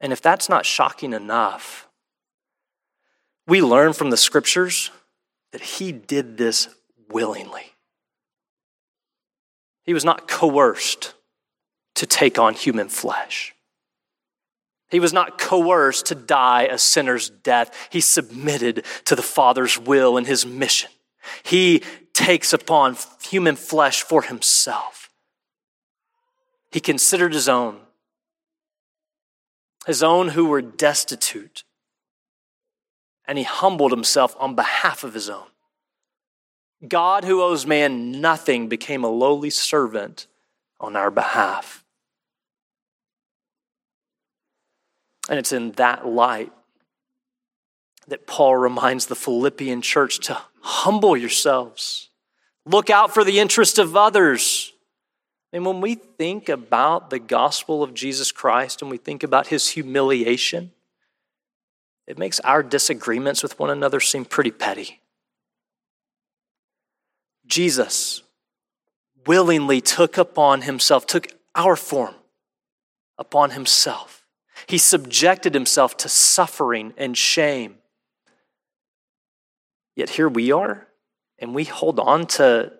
[0.00, 1.88] And if that's not shocking enough,
[3.46, 4.90] we learn from the scriptures
[5.52, 6.68] that he did this
[7.10, 7.72] willingly.
[9.84, 11.14] He was not coerced
[11.94, 13.54] to take on human flesh.
[14.90, 17.88] He was not coerced to die a sinner's death.
[17.90, 20.90] He submitted to the Father's will and his mission.
[21.42, 25.03] He takes upon human flesh for himself.
[26.74, 27.78] He considered his own,
[29.86, 31.62] his own who were destitute,
[33.28, 35.46] and he humbled himself on behalf of his own.
[36.88, 40.26] God, who owes man nothing, became a lowly servant
[40.80, 41.84] on our behalf.
[45.28, 46.50] And it's in that light
[48.08, 52.10] that Paul reminds the Philippian church to humble yourselves,
[52.66, 54.73] look out for the interest of others.
[55.54, 59.68] And when we think about the gospel of Jesus Christ and we think about his
[59.68, 60.72] humiliation,
[62.06, 65.00] it makes our disagreements with one another seem pretty petty.
[67.46, 68.22] Jesus
[69.26, 72.14] willingly took upon himself, took our form
[73.16, 74.24] upon himself
[74.66, 77.76] he subjected himself to suffering and shame.
[79.96, 80.88] Yet here we are,
[81.38, 82.72] and we hold on to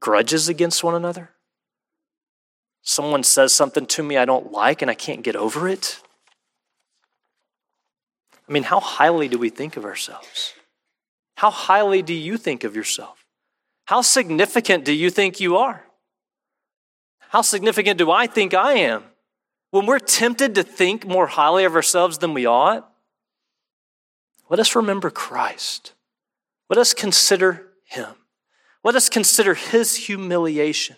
[0.00, 1.30] grudges against one another.
[2.82, 6.00] Someone says something to me I don't like, and I can't get over it.
[8.48, 10.54] I mean, how highly do we think of ourselves?
[11.36, 13.24] How highly do you think of yourself?
[13.84, 15.84] How significant do you think you are?
[17.30, 19.04] How significant do I think I am?
[19.70, 22.90] when we're tempted to think more highly of ourselves than we ought,
[24.48, 25.92] let us remember Christ.
[26.70, 28.14] Let us consider him.
[28.82, 30.96] Let us consider his humiliation.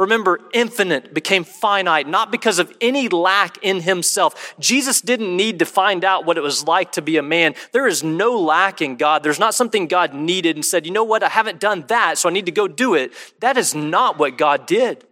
[0.00, 4.54] Remember, infinite became finite, not because of any lack in himself.
[4.58, 7.54] Jesus didn't need to find out what it was like to be a man.
[7.72, 9.22] There is no lack in God.
[9.22, 12.30] There's not something God needed and said, you know what, I haven't done that, so
[12.30, 13.12] I need to go do it.
[13.40, 15.04] That is not what God did.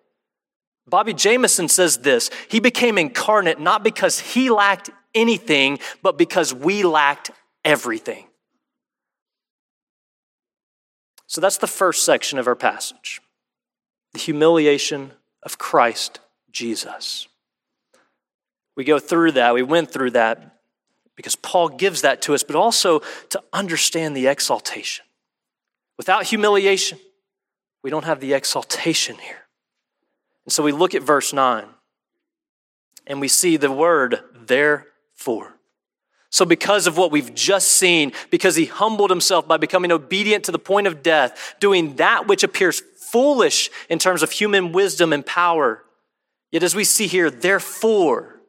[0.86, 6.82] Bobby Jamieson says this He became incarnate not because he lacked anything, but because we
[6.82, 7.30] lacked
[7.62, 8.26] everything.
[11.26, 13.20] So that's the first section of our passage
[14.12, 17.28] the humiliation of Christ Jesus.
[18.76, 20.56] We go through that, we went through that
[21.16, 23.00] because Paul gives that to us, but also
[23.30, 25.04] to understand the exaltation.
[25.96, 26.98] Without humiliation,
[27.82, 29.46] we don't have the exaltation here.
[30.44, 31.66] And so we look at verse 9
[33.06, 35.54] and we see the word therefore.
[36.30, 40.52] So, because of what we've just seen, because he humbled himself by becoming obedient to
[40.52, 45.24] the point of death, doing that which appears foolish in terms of human wisdom and
[45.24, 45.84] power.
[46.50, 48.40] Yet, as we see here, therefore,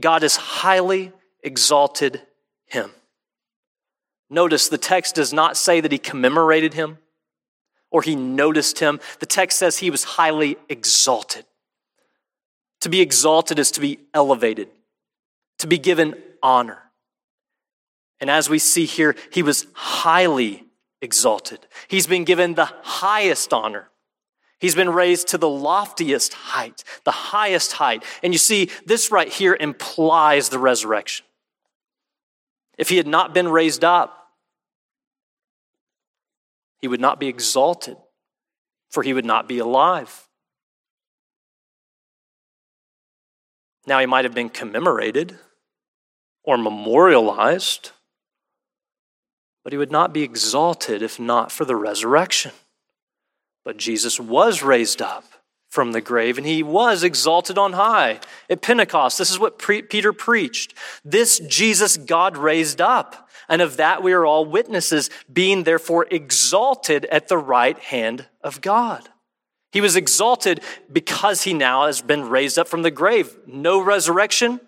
[0.00, 1.12] God has highly
[1.42, 2.22] exalted
[2.66, 2.90] him.
[4.30, 6.98] Notice the text does not say that he commemorated him
[7.90, 8.98] or he noticed him.
[9.20, 11.44] The text says he was highly exalted.
[12.80, 14.68] To be exalted is to be elevated,
[15.58, 16.78] to be given honor.
[18.20, 20.64] And as we see here, he was highly
[21.02, 21.66] exalted.
[21.88, 23.90] He's been given the highest honor.
[24.58, 28.04] He's been raised to the loftiest height, the highest height.
[28.22, 31.26] And you see, this right here implies the resurrection.
[32.78, 34.30] If he had not been raised up,
[36.80, 37.96] he would not be exalted,
[38.88, 40.28] for he would not be alive.
[43.86, 45.36] Now, he might have been commemorated
[46.44, 47.90] or memorialized
[49.64, 52.52] but he would not be exalted if not for the resurrection.
[53.64, 55.24] But Jesus was raised up
[55.68, 59.18] from the grave and he was exalted on high at Pentecost.
[59.18, 60.74] This is what pre- Peter preached.
[61.04, 67.06] This Jesus God raised up, and of that we are all witnesses, being therefore exalted
[67.06, 69.08] at the right hand of God.
[69.72, 70.60] He was exalted
[70.92, 73.34] because he now has been raised up from the grave.
[73.46, 74.60] No resurrection,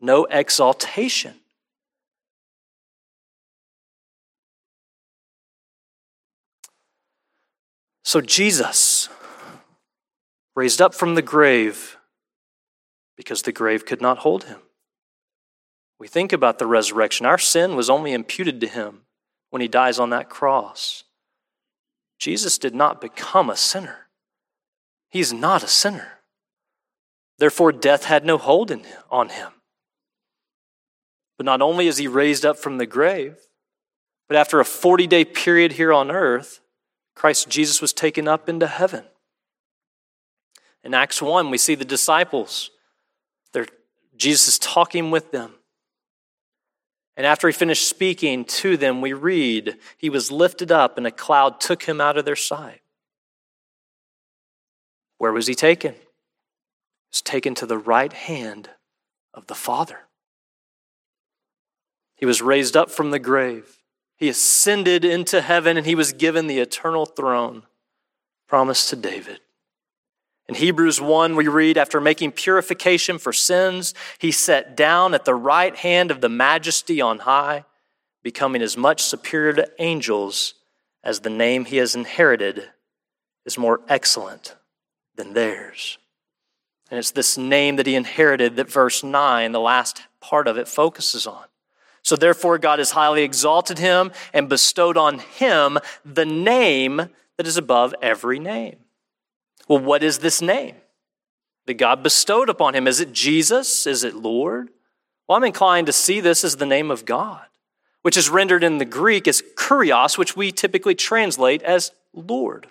[0.00, 1.34] no exaltation.
[8.04, 9.08] So Jesus
[10.54, 11.96] raised up from the grave
[13.16, 14.60] because the grave could not hold him.
[15.98, 17.24] We think about the resurrection.
[17.24, 19.02] Our sin was only imputed to him
[19.50, 21.04] when he dies on that cross.
[22.18, 24.08] Jesus did not become a sinner.
[25.08, 26.20] He's not a sinner.
[27.38, 29.50] Therefore, death had no hold in, on him.
[31.36, 33.36] But not only is he raised up from the grave,
[34.28, 36.60] but after a 40 day period here on earth,
[37.14, 39.04] Christ Jesus was taken up into heaven.
[40.82, 42.70] In Acts 1, we see the disciples.
[43.52, 43.66] They're,
[44.16, 45.54] Jesus is talking with them.
[47.16, 51.12] And after he finished speaking to them, we read, he was lifted up and a
[51.12, 52.80] cloud took him out of their sight.
[55.18, 55.92] Where was he taken?
[55.92, 56.00] He
[57.12, 58.70] was taken to the right hand
[59.32, 60.00] of the Father.
[62.16, 63.78] He was raised up from the grave.
[64.16, 67.64] He ascended into heaven and he was given the eternal throne
[68.46, 69.40] promised to David.
[70.46, 75.34] In Hebrews 1, we read, after making purification for sins, he sat down at the
[75.34, 77.64] right hand of the majesty on high,
[78.22, 80.54] becoming as much superior to angels
[81.02, 82.68] as the name he has inherited
[83.46, 84.54] is more excellent
[85.16, 85.98] than theirs.
[86.90, 90.68] And it's this name that he inherited that verse 9, the last part of it,
[90.68, 91.44] focuses on.
[92.04, 97.56] So therefore, God has highly exalted him and bestowed on him the name that is
[97.56, 98.76] above every name.
[99.68, 100.76] Well, what is this name
[101.66, 102.86] that God bestowed upon him?
[102.86, 103.86] Is it Jesus?
[103.86, 104.68] Is it Lord?
[105.26, 107.46] Well, I'm inclined to see this as the name of God,
[108.02, 112.66] which is rendered in the Greek as kurios, which we typically translate as Lord.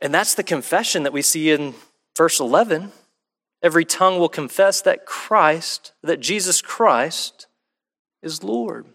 [0.00, 1.74] And that's the confession that we see in
[2.16, 2.92] verse 11.
[3.64, 7.47] Every tongue will confess that Christ, that Jesus Christ
[8.22, 8.86] is Lord.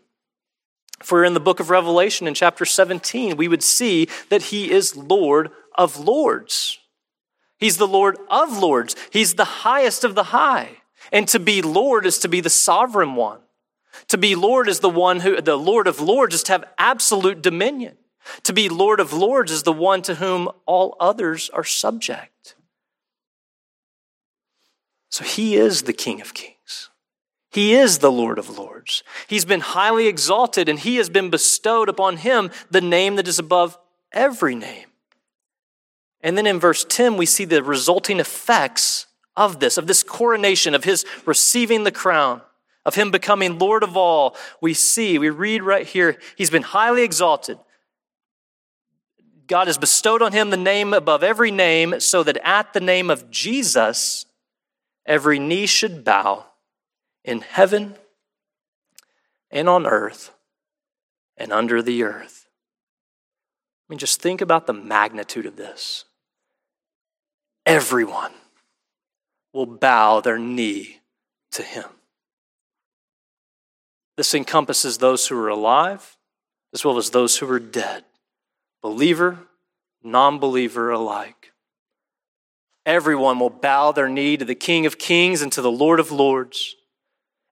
[1.12, 4.96] We're in the book of Revelation in chapter 17, we would see that he is
[4.96, 6.80] Lord of lords.
[7.58, 8.96] He's the Lord of lords.
[9.12, 10.78] He's the highest of the high.
[11.12, 13.40] And to be Lord is to be the sovereign one.
[14.10, 17.42] To be Lord is the one who, the Lord of lords is to have absolute
[17.42, 17.98] dominion.
[18.44, 22.56] To be Lord of lords is the one to whom all others are subject.
[25.10, 26.53] So he is the King of kings.
[27.54, 29.04] He is the Lord of Lords.
[29.28, 33.38] He's been highly exalted, and he has been bestowed upon him the name that is
[33.38, 33.78] above
[34.12, 34.88] every name.
[36.22, 39.06] And then in verse 10, we see the resulting effects
[39.38, 42.42] of this, of this coronation, of his receiving the crown,
[42.86, 44.36] of him becoming Lord of all.
[44.60, 47.60] We see, we read right here, he's been highly exalted.
[49.46, 53.12] God has bestowed on him the name above every name, so that at the name
[53.12, 54.26] of Jesus,
[55.06, 56.48] every knee should bow
[57.24, 57.96] in heaven
[59.52, 60.32] and on earth
[61.38, 62.48] and under the earth.
[63.88, 66.06] I mean, just think about the magnitude of this.
[67.66, 68.32] Everyone
[69.54, 71.00] will bow their knee
[71.52, 71.86] to him.
[74.16, 76.18] This encompasses those who are alive
[76.74, 78.04] as well as those who are dead,
[78.82, 79.40] believer,
[80.04, 81.52] non believer alike.
[82.86, 86.12] Everyone will bow their knee to the King of Kings and to the Lord of
[86.12, 86.76] Lords.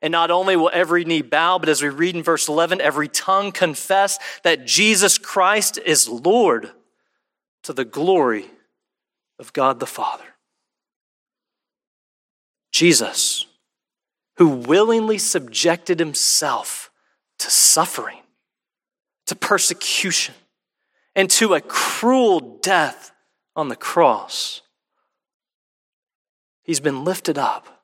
[0.02, 3.08] And not only will every knee bow, but as we read in verse 11, every
[3.08, 6.72] tongue confess that Jesus Christ is Lord
[7.64, 8.46] to the glory
[9.38, 10.24] of God the Father.
[12.72, 13.46] Jesus,
[14.38, 16.90] who willingly subjected himself
[17.38, 18.22] to suffering,
[19.28, 20.34] to persecution,
[21.16, 23.12] and to a cruel death
[23.56, 24.62] on the cross,
[26.64, 27.81] he's been lifted up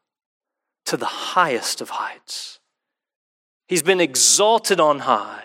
[0.88, 2.60] to the highest of heights.
[3.68, 5.44] He's been exalted on high.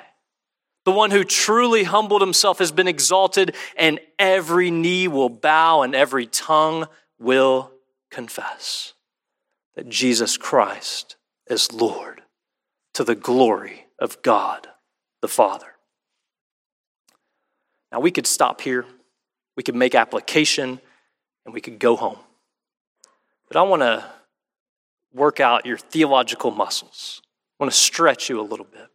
[0.84, 5.95] The one who truly humbled himself has been exalted, and every knee will bow and
[5.95, 6.86] every tongue
[7.18, 7.72] will
[8.11, 8.95] confess
[9.74, 11.16] that Jesus Christ
[11.49, 12.22] is Lord
[12.95, 14.68] to the glory of God
[15.22, 15.66] the Father.
[17.90, 18.84] Now, we could stop here,
[19.57, 20.80] we could make application,
[21.45, 22.18] and we could go home.
[23.49, 24.05] But I want to
[25.14, 27.22] work out your theological muscles.
[27.58, 28.88] I want to stretch you a little bit.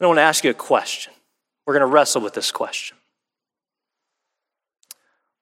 [0.00, 1.12] I want to ask you a question.
[1.64, 2.96] We're going to wrestle with this question.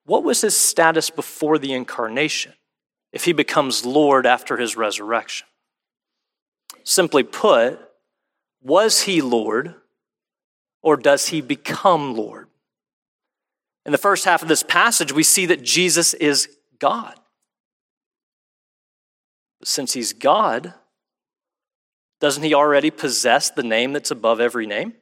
[0.05, 2.53] What was his status before the incarnation
[3.11, 5.47] if he becomes Lord after his resurrection?
[6.83, 7.79] Simply put,
[8.61, 9.75] was he Lord
[10.81, 12.47] or does he become Lord?
[13.85, 17.15] In the first half of this passage, we see that Jesus is God.
[19.63, 20.73] Since he's God,
[22.19, 24.93] doesn't he already possess the name that's above every name?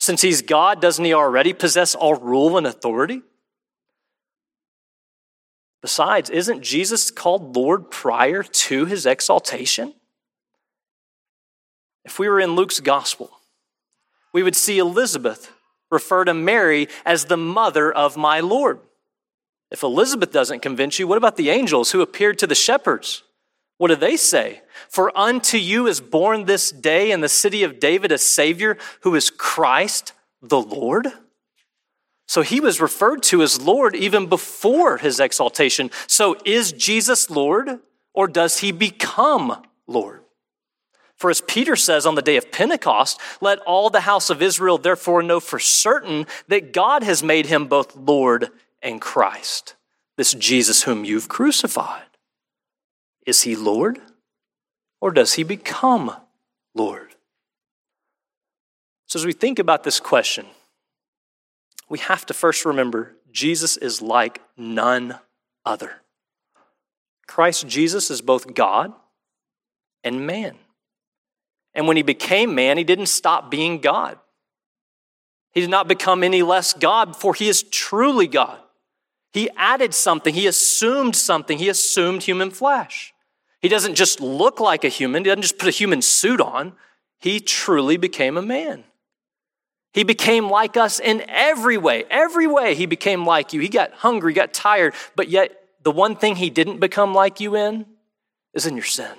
[0.00, 3.22] Since he's God, doesn't he already possess all rule and authority?
[5.80, 9.94] Besides, isn't Jesus called Lord prior to his exaltation?
[12.04, 13.30] If we were in Luke's gospel,
[14.32, 15.52] we would see Elizabeth
[15.90, 18.80] refer to Mary as the mother of my Lord.
[19.72, 23.22] If Elizabeth doesn't convince you, what about the angels who appeared to the shepherds?
[23.78, 24.60] What do they say?
[24.90, 29.14] For unto you is born this day in the city of David a Savior who
[29.14, 30.12] is Christ
[30.42, 31.08] the Lord.
[32.28, 35.90] So he was referred to as Lord even before his exaltation.
[36.06, 37.80] So is Jesus Lord
[38.12, 40.20] or does he become Lord?
[41.16, 44.76] For as Peter says on the day of Pentecost, let all the house of Israel
[44.76, 48.50] therefore know for certain that God has made him both Lord
[48.82, 49.76] and Christ,
[50.16, 52.02] this Jesus whom you've crucified.
[53.26, 54.00] Is he Lord
[55.00, 56.16] or does he become
[56.74, 57.14] Lord?
[59.06, 60.46] So, as we think about this question,
[61.88, 65.18] we have to first remember Jesus is like none
[65.66, 66.00] other.
[67.26, 68.92] Christ Jesus is both God
[70.02, 70.56] and man.
[71.74, 74.18] And when he became man, he didn't stop being God.
[75.52, 78.58] He did not become any less God, for he is truly God.
[79.32, 83.14] He added something, he assumed something, he assumed human flesh.
[83.60, 86.74] He doesn't just look like a human, he doesn't just put a human suit on.
[87.18, 88.84] He truly became a man.
[89.92, 92.04] He became like us in every way.
[92.10, 93.60] Every way he became like you.
[93.60, 97.56] He got hungry, got tired, but yet the one thing he didn't become like you
[97.56, 97.86] in
[98.54, 99.12] is in your sin.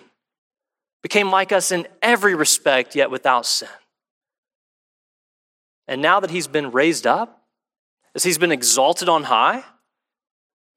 [1.02, 3.68] Became like us in every respect, yet without sin.
[5.88, 7.44] And now that he's been raised up,
[8.16, 9.64] as he's been exalted on high,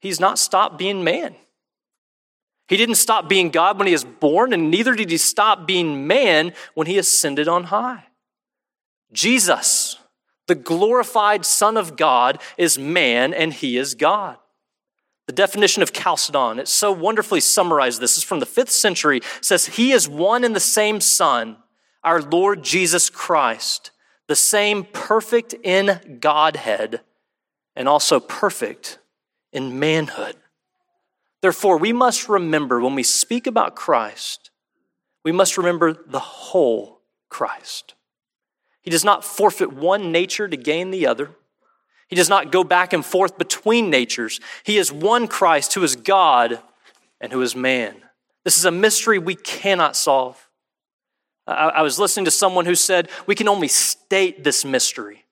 [0.01, 1.35] He's not stopped being man.
[2.69, 6.07] He didn't stop being God when he was born, and neither did he stop being
[6.07, 8.05] man when he ascended on high.
[9.13, 9.99] Jesus,
[10.49, 14.37] the glorified Son of God, is man and he is God.
[15.27, 19.67] The definition of Chalcedon, it so wonderfully summarized this, is from the fifth century, says,
[19.67, 21.57] He is one and the same Son,
[22.03, 23.91] our Lord Jesus Christ,
[24.29, 27.01] the same perfect in Godhead
[27.77, 28.99] and also perfect
[29.57, 30.37] in manhood.
[31.41, 34.51] Therefore, we must remember when we speak about Christ,
[35.25, 37.95] we must remember the whole Christ.
[38.83, 41.31] He does not forfeit one nature to gain the other.
[42.07, 44.39] He does not go back and forth between natures.
[44.63, 46.61] He is one Christ who is God
[47.21, 47.97] and who is man.
[48.45, 50.49] This is a mystery we cannot solve.
[51.49, 55.26] I, was listening to someone who said, We can only state this mystery.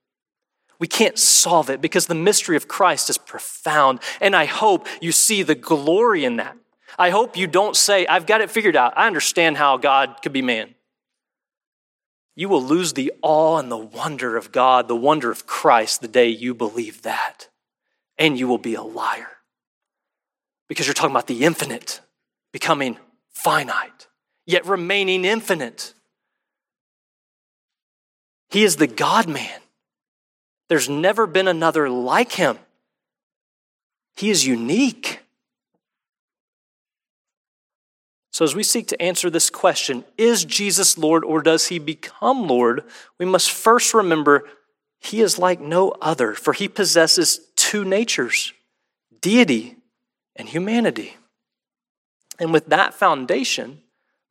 [0.79, 4.01] We can't solve it because the mystery of Christ is profound.
[4.21, 6.57] And I hope you see the glory in that.
[6.99, 8.93] I hope you don't say, I've got it figured out.
[8.97, 10.75] I understand how God could be man.
[12.37, 16.09] You will lose the awe and the wonder of God, the wonder of Christ, the
[16.09, 17.49] day you believe that.
[18.19, 19.29] And you will be a liar.
[20.69, 22.01] Because you're talking about the infinite
[22.53, 22.99] becoming
[23.31, 24.09] finite,
[24.47, 25.95] yet remaining infinite.
[28.51, 29.61] He is the God man.
[30.69, 32.59] There's never been another like him.
[34.17, 35.21] He is unique.
[38.33, 42.49] So, as we seek to answer this question, is Jesus Lord or does he become
[42.49, 42.83] Lord?
[43.19, 44.49] We must first remember
[44.99, 48.53] he is like no other, for he possesses two natures
[49.21, 49.77] deity
[50.35, 51.17] and humanity.
[52.39, 53.84] And with that foundation,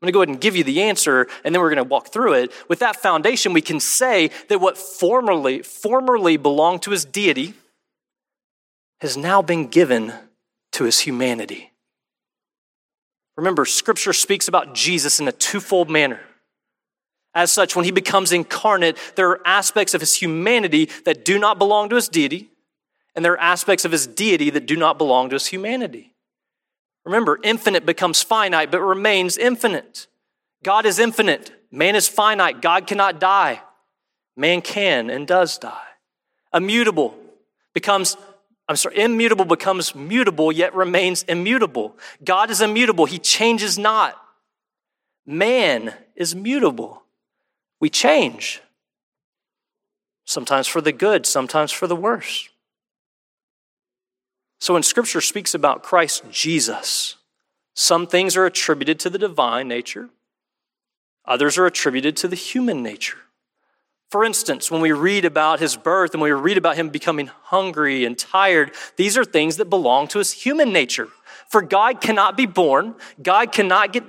[0.04, 1.89] I'm going to go ahead and give you the answer, and then we're going to
[1.89, 2.51] walk through it.
[2.68, 7.54] With that foundation, we can say that what formerly, formerly belonged to his deity
[8.99, 10.12] has now been given
[10.74, 11.72] to his humanity.
[13.38, 16.20] Remember, Scripture speaks about Jesus in a twofold manner.
[17.34, 21.58] As such, when he becomes incarnate, there are aspects of his humanity that do not
[21.58, 22.49] belong to his deity,
[23.16, 26.12] and there are aspects of his deity that do not belong to his humanity.
[27.06, 30.08] Remember, infinite becomes finite, but remains infinite.
[30.64, 32.62] God is infinite, man is finite.
[32.62, 33.62] God cannot die,
[34.38, 35.88] man can and does die.
[36.54, 37.16] Immutable
[37.74, 38.16] becomes
[38.68, 41.97] I'm sorry, immutable becomes mutable, yet remains immutable.
[42.24, 44.16] God is immutable, He changes not.
[45.26, 47.04] Man is mutable.
[47.80, 48.62] We change,
[50.26, 52.47] sometimes for the good, sometimes for the worse.
[54.64, 57.18] So when Scripture speaks about Christ Jesus,
[57.76, 60.07] some things are attributed to the divine nature,
[61.26, 63.18] others are attributed to the human nature.
[64.09, 68.05] For instance, when we read about his birth and we read about him becoming hungry
[68.05, 71.09] and tired, these are things that belong to his human nature.
[71.49, 74.05] For God cannot be born, God cannot get,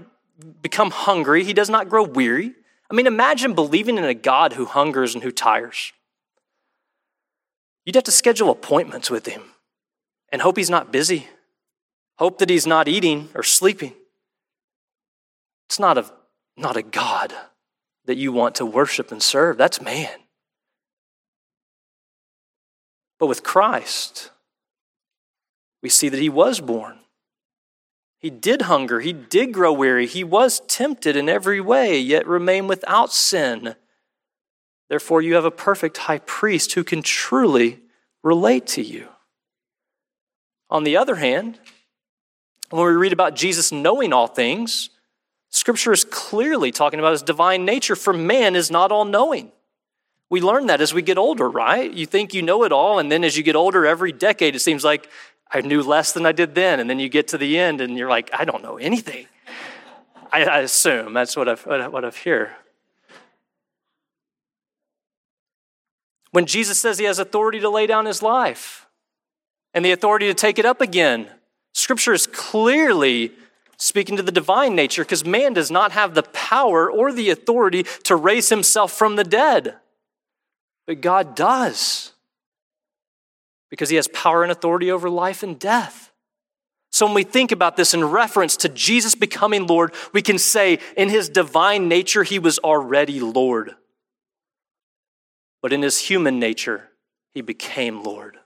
[0.62, 2.54] become hungry, he does not grow weary.
[2.88, 5.92] I mean, imagine believing in a God who hungers and who tires.
[7.84, 9.42] You'd have to schedule appointments with him
[10.34, 11.28] and hope he's not busy,
[12.18, 13.92] hope that he's not eating or sleeping.
[15.68, 16.10] It's not a,
[16.56, 17.32] not a God
[18.06, 19.56] that you want to worship and serve.
[19.56, 20.10] That's man.
[23.20, 24.32] But with Christ,
[25.84, 26.98] we see that he was born.
[28.18, 32.68] He did hunger, he did grow weary, he was tempted in every way, yet remained
[32.68, 33.76] without sin.
[34.88, 37.82] Therefore, you have a perfect high priest who can truly
[38.24, 39.10] relate to you.
[40.74, 41.60] On the other hand,
[42.70, 44.90] when we read about Jesus knowing all things,
[45.50, 49.52] Scripture is clearly talking about his divine nature, for man is not all knowing.
[50.30, 51.92] We learn that as we get older, right?
[51.92, 54.62] You think you know it all, and then as you get older, every decade, it
[54.62, 55.08] seems like
[55.48, 56.80] I knew less than I did then.
[56.80, 59.28] And then you get to the end, and you're like, I don't know anything.
[60.32, 62.50] I, I assume that's what I've, what I've heard.
[66.32, 68.83] When Jesus says he has authority to lay down his life
[69.74, 71.28] and the authority to take it up again,
[71.74, 73.32] Scripture is clearly
[73.76, 77.82] speaking to the divine nature, because man does not have the power or the authority
[78.04, 79.74] to raise himself from the dead.
[80.86, 82.12] But God does,
[83.70, 86.12] because he has power and authority over life and death.
[86.92, 90.78] So when we think about this in reference to Jesus becoming Lord, we can say
[90.96, 93.74] in his divine nature, he was already Lord.
[95.60, 96.90] But in his human nature,
[97.32, 98.38] he became Lord.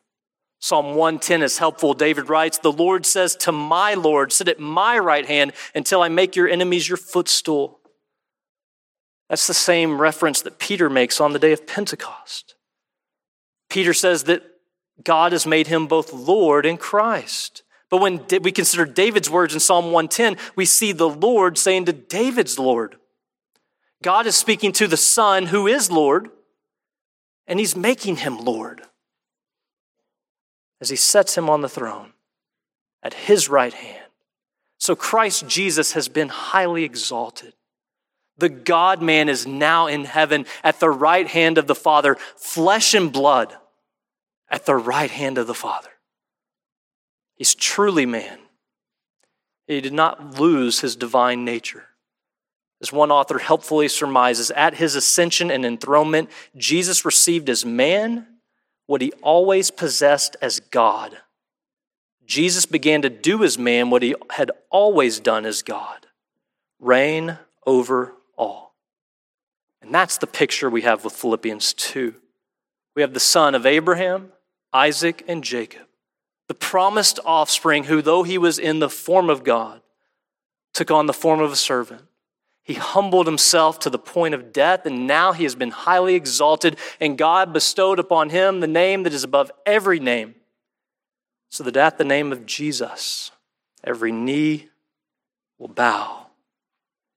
[0.61, 1.95] Psalm 110 is helpful.
[1.95, 6.09] David writes, The Lord says to my Lord, Sit at my right hand until I
[6.09, 7.79] make your enemies your footstool.
[9.29, 12.57] That's the same reference that Peter makes on the day of Pentecost.
[13.71, 14.43] Peter says that
[15.05, 17.63] God has made him both Lord and Christ.
[17.91, 21.93] But when we consider David's words in Psalm 110, we see the Lord saying to
[21.93, 22.97] David's Lord.
[24.03, 26.31] God is speaking to the Son who is Lord,
[27.47, 28.83] and he's making him Lord
[30.81, 32.13] as he sets him on the throne
[33.03, 34.05] at his right hand.
[34.79, 37.55] So Christ Jesus has been highly exalted.
[38.39, 42.95] The God man is now in heaven at the right hand of the Father, flesh
[42.95, 43.55] and blood
[44.49, 45.91] at the right hand of the Father.
[47.35, 48.39] He's truly man.
[49.67, 51.85] He did not lose his divine nature.
[52.81, 58.27] As one author helpfully surmises, at his ascension and enthronement, Jesus received as man
[58.89, 61.19] what he always possessed as God.
[62.27, 66.07] Jesus began to do as man what he had always done as God
[66.81, 68.75] reign over all.
[69.83, 72.15] And that's the picture we have with Philippians 2.
[72.97, 74.33] We have the son of Abraham,
[74.73, 75.87] Isaac, and Jacob,
[76.47, 79.83] the promised offspring who, though he was in the form of God,
[80.73, 82.08] took on the form of a servant.
[82.69, 86.77] He humbled himself to the point of death, and now he has been highly exalted,
[87.01, 90.35] and God bestowed upon him the name that is above every name,
[91.49, 93.31] so that at the name of Jesus,
[93.83, 94.69] every knee
[95.59, 96.27] will bow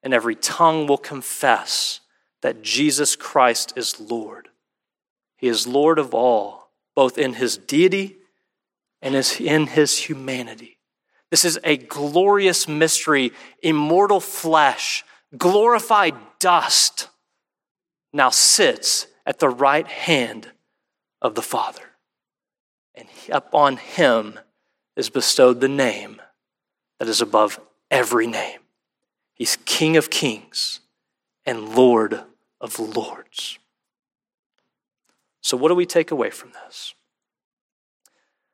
[0.02, 2.00] and every tongue will confess
[2.42, 4.48] that Jesus Christ is Lord.
[5.36, 8.16] He is Lord of all, both in his deity
[9.02, 10.78] and in his humanity.
[11.30, 13.34] This is a glorious mystery.
[13.62, 15.04] Immortal flesh,
[15.38, 17.10] glorified dust,
[18.14, 20.52] now sits at the right hand
[21.22, 21.84] of the Father.
[22.96, 24.40] And upon him
[24.96, 26.22] is bestowed the name
[27.00, 27.60] that is above
[27.90, 28.60] every name.
[29.34, 30.82] He's King of kings
[31.46, 32.22] and Lord
[32.60, 33.58] of lords.
[35.42, 36.94] So, what do we take away from this?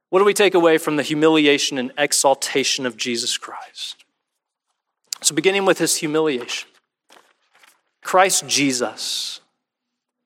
[0.09, 4.05] What do we take away from the humiliation and exaltation of Jesus Christ?
[5.21, 6.69] So, beginning with his humiliation,
[8.03, 9.41] Christ Jesus,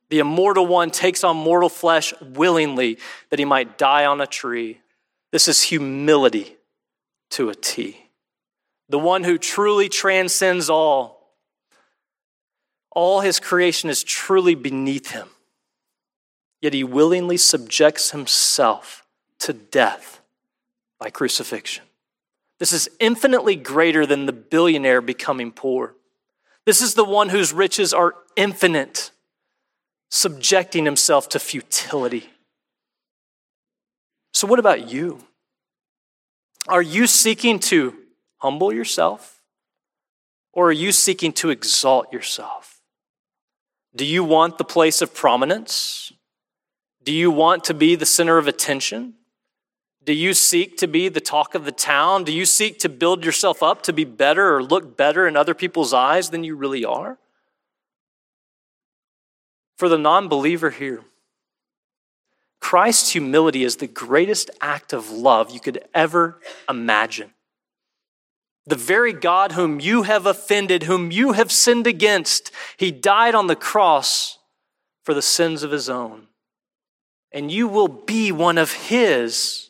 [0.10, 2.98] the immortal one, takes on mortal flesh willingly
[3.30, 4.82] that he might die on a tree.
[5.32, 6.58] This is humility
[7.32, 8.10] to a T.
[8.90, 11.34] The one who truly transcends all.
[12.92, 15.30] All his creation is truly beneath him.
[16.62, 19.08] Yet he willingly subjects himself
[19.40, 20.22] to death
[21.00, 21.86] by crucifixion.
[22.62, 25.96] This is infinitely greater than the billionaire becoming poor.
[26.64, 29.10] This is the one whose riches are infinite,
[30.12, 32.30] subjecting himself to futility.
[34.36, 35.24] So, what about you?
[36.68, 37.96] Are you seeking to
[38.38, 39.42] humble yourself?
[40.54, 42.80] Or are you seeking to exalt yourself?
[43.96, 46.14] Do you want the place of prominence?
[47.04, 49.16] Do you want to be the center of attention?
[50.04, 52.24] Do you seek to be the talk of the town?
[52.24, 55.54] Do you seek to build yourself up to be better or look better in other
[55.54, 57.18] people's eyes than you really are?
[59.78, 61.02] For the non believer here,
[62.60, 66.40] Christ's humility is the greatest act of love you could ever
[66.70, 67.32] imagine.
[68.68, 73.48] The very God whom you have offended, whom you have sinned against, he died on
[73.48, 74.38] the cross
[75.04, 76.28] for the sins of his own
[77.32, 79.70] and you will be one of His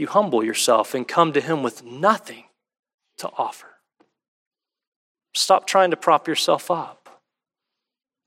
[0.00, 2.44] you humble yourself and come to Him with nothing
[3.18, 3.68] to offer.
[5.34, 7.22] Stop trying to prop yourself up.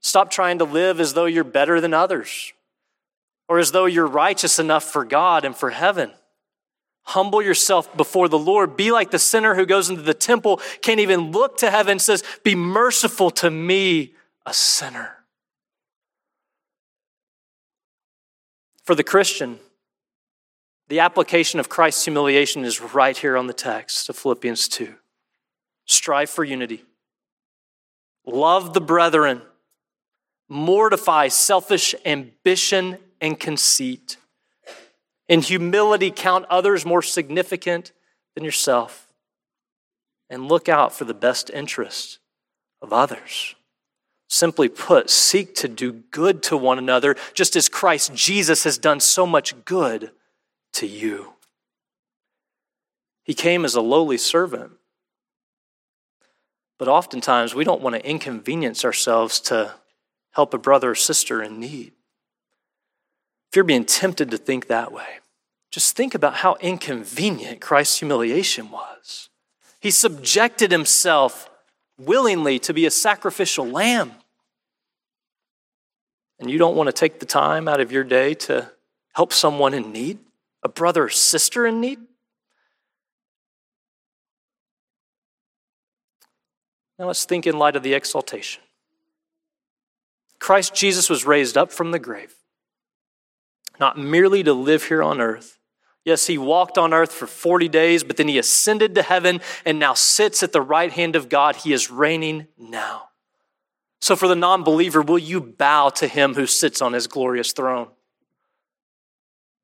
[0.01, 2.53] Stop trying to live as though you're better than others
[3.47, 6.11] or as though you're righteous enough for God and for heaven.
[7.05, 8.77] Humble yourself before the Lord.
[8.77, 12.23] Be like the sinner who goes into the temple, can't even look to heaven, says,
[12.43, 14.13] Be merciful to me,
[14.45, 15.15] a sinner.
[18.83, 19.59] For the Christian,
[20.89, 24.95] the application of Christ's humiliation is right here on the text of Philippians 2.
[25.85, 26.83] Strive for unity,
[28.25, 29.41] love the brethren,
[30.49, 34.17] mortify selfish ambition and conceit.
[35.27, 37.91] In humility, count others more significant
[38.35, 39.07] than yourself,
[40.27, 42.17] and look out for the best interest
[42.81, 43.55] of others.
[44.27, 48.99] Simply put, seek to do good to one another, just as Christ Jesus has done
[48.99, 50.11] so much good
[50.73, 51.33] to you.
[53.23, 54.71] He came as a lowly servant.
[56.77, 59.75] But oftentimes we don't want to inconvenience ourselves to
[60.31, 61.93] help a brother or sister in need.
[63.49, 65.19] If you're being tempted to think that way,
[65.71, 69.29] just think about how inconvenient Christ's humiliation was.
[69.79, 71.49] He subjected himself
[71.99, 74.13] willingly to be a sacrificial lamb
[76.39, 78.71] and you don't want to take the time out of your day to
[79.13, 80.19] help someone in need,
[80.63, 81.99] a brother or sister in need?
[86.97, 88.61] Now let's think in light of the exaltation.
[90.39, 92.35] Christ Jesus was raised up from the grave,
[93.79, 95.57] not merely to live here on earth.
[96.05, 99.79] Yes, he walked on earth for 40 days, but then he ascended to heaven and
[99.79, 101.57] now sits at the right hand of God.
[101.57, 103.09] He is reigning now.
[104.01, 107.51] So, for the non believer, will you bow to him who sits on his glorious
[107.51, 107.89] throne?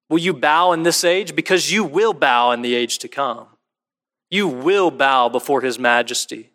[0.09, 1.35] Will you bow in this age?
[1.35, 3.47] Because you will bow in the age to come.
[4.29, 6.51] You will bow before his majesty.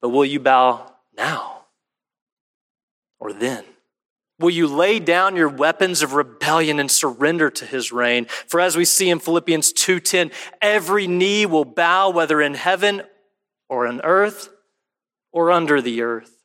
[0.00, 1.64] But will you bow now?
[3.18, 3.64] Or then?
[4.38, 8.26] Will you lay down your weapons of rebellion and surrender to his reign?
[8.46, 10.30] For as we see in Philippians 2:10,
[10.62, 13.02] every knee will bow whether in heaven
[13.68, 14.50] or on earth
[15.32, 16.44] or under the earth.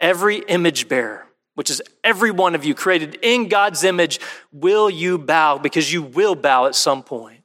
[0.00, 1.23] Every image bearer,
[1.54, 4.20] which is every one of you created in God's image,
[4.52, 7.42] will you bow because you will bow at some point.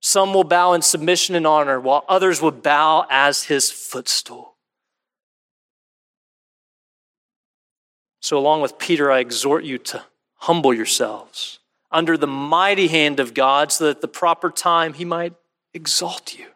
[0.00, 4.54] Some will bow in submission and honor, while others will bow as his footstool.
[8.20, 10.04] So, along with Peter, I exhort you to
[10.36, 11.58] humble yourselves
[11.90, 15.34] under the mighty hand of God so that at the proper time he might
[15.74, 16.46] exalt you.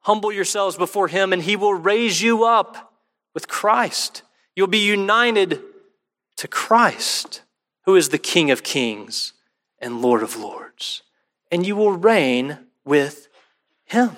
[0.00, 2.92] Humble yourselves before him, and he will raise you up
[3.34, 4.22] with Christ.
[4.54, 5.60] You'll be united
[6.36, 7.42] to Christ,
[7.84, 9.32] who is the King of kings
[9.78, 11.02] and Lord of lords,
[11.50, 13.28] and you will reign with
[13.84, 14.16] him.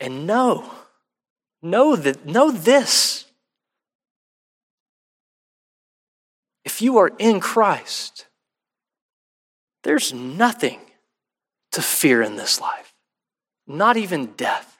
[0.00, 0.70] And know
[1.64, 3.24] Know that know this.
[6.62, 8.26] If you are in Christ,
[9.82, 10.80] there's nothing
[11.72, 12.94] to fear in this life,
[13.66, 14.73] not even death.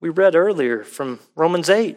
[0.00, 1.96] We read earlier from Romans 8.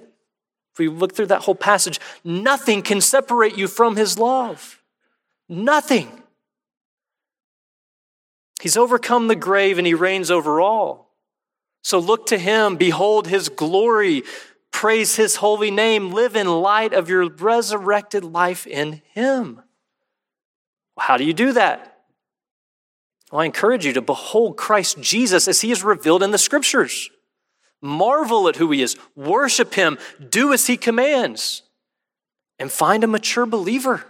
[0.73, 4.81] If we look through that whole passage, nothing can separate you from his love.
[5.47, 6.23] Nothing.
[8.61, 11.11] He's overcome the grave and he reigns over all.
[11.83, 14.23] So look to him, behold his glory,
[14.71, 19.61] praise his holy name, live in light of your resurrected life in him.
[20.97, 22.03] How do you do that?
[23.31, 27.09] Well, I encourage you to behold Christ Jesus as he is revealed in the scriptures.
[27.83, 31.61] Marvel at who he is, worship him, do as he commands,
[32.57, 34.05] and find a mature believer.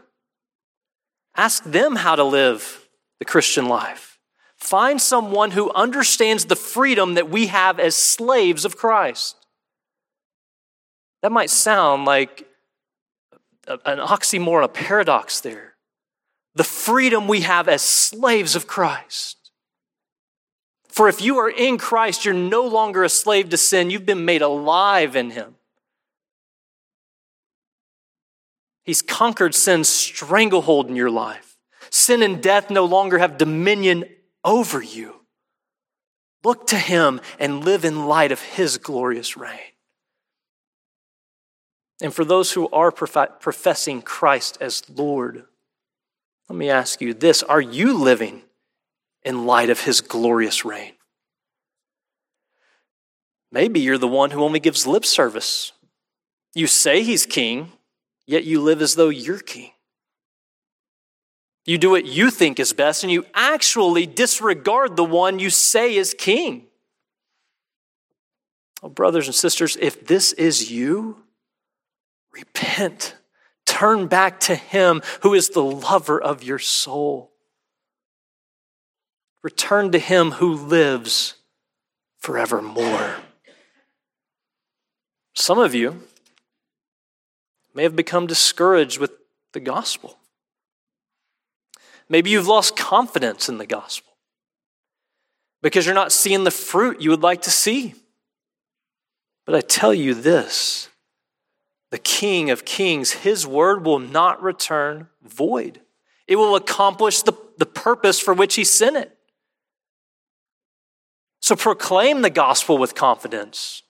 [1.36, 2.88] Ask them how to live
[3.20, 4.20] the Christian life.
[4.58, 9.36] Find someone who understands the freedom that we have as slaves of Christ.
[11.22, 12.48] That might sound like
[13.68, 15.74] an oxymoron, a paradox there.
[16.56, 19.43] The freedom we have as slaves of Christ.
[20.94, 23.90] For if you are in Christ, you're no longer a slave to sin.
[23.90, 25.56] You've been made alive in Him.
[28.84, 31.58] He's conquered sin's stranglehold in your life.
[31.90, 34.06] Sin and death no longer have dominion
[34.44, 35.16] over you.
[36.44, 39.72] Look to him and live in light of his glorious reign.
[42.04, 45.46] And for those who are professing Christ as Lord,
[46.50, 48.44] let me ask you this Are you living
[49.24, 50.94] in light of his glorious reign?
[53.52, 55.74] Maybe you're the one who only gives lip service.
[56.56, 57.72] You say he's king,
[58.26, 59.72] yet you live as though you're king.
[61.66, 65.96] You do what you think is best, and you actually disregard the one you say
[65.96, 66.66] is king.
[68.82, 71.24] Oh, brothers and sisters, if this is you,
[72.34, 73.16] repent.
[73.66, 77.33] Turn back to him who is the lover of your soul.
[79.44, 81.36] Return to him who lives
[82.18, 83.18] forevermore.
[85.36, 86.02] Some of you
[87.76, 89.12] may have become discouraged with
[89.52, 90.18] the gospel.
[92.08, 94.14] Maybe you've lost confidence in the gospel
[95.62, 97.96] because you're not seeing the fruit you would like to see.
[99.46, 100.90] But I tell you this
[101.92, 105.82] the King of Kings, his word will not return void.
[106.28, 109.18] It will accomplish the, the purpose for which he sent it.
[111.44, 113.84] So proclaim the gospel with confidence.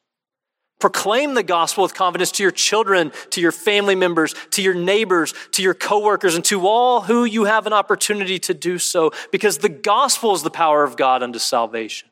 [0.79, 5.35] Proclaim the gospel with confidence to your children, to your family members, to your neighbors,
[5.51, 9.59] to your coworkers, and to all who you have an opportunity to do so, because
[9.59, 12.09] the gospel is the power of God unto salvation.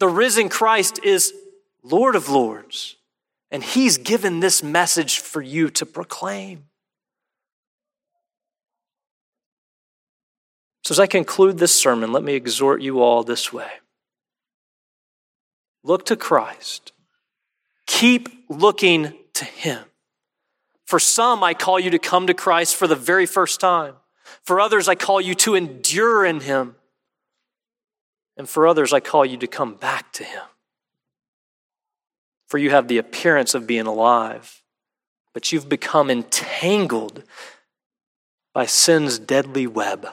[0.00, 1.34] The risen Christ is
[1.82, 2.96] Lord of Lords,
[3.50, 6.64] and He's given this message for you to proclaim.
[10.92, 13.70] As I conclude this sermon, let me exhort you all this way
[15.82, 16.92] look to Christ
[17.86, 19.82] Keep looking to Him.
[20.84, 23.94] For some, I call you to come to Christ for the very first time.
[24.42, 26.76] For others, I call you to endure in Him.
[28.36, 30.42] And for others, I call you to come back to Him.
[32.48, 34.62] For you have the appearance of being alive,
[35.32, 37.22] but you've become entangled
[38.52, 40.06] by sin's deadly web.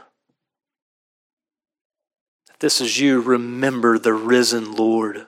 [2.59, 5.27] This is you, remember the risen Lord.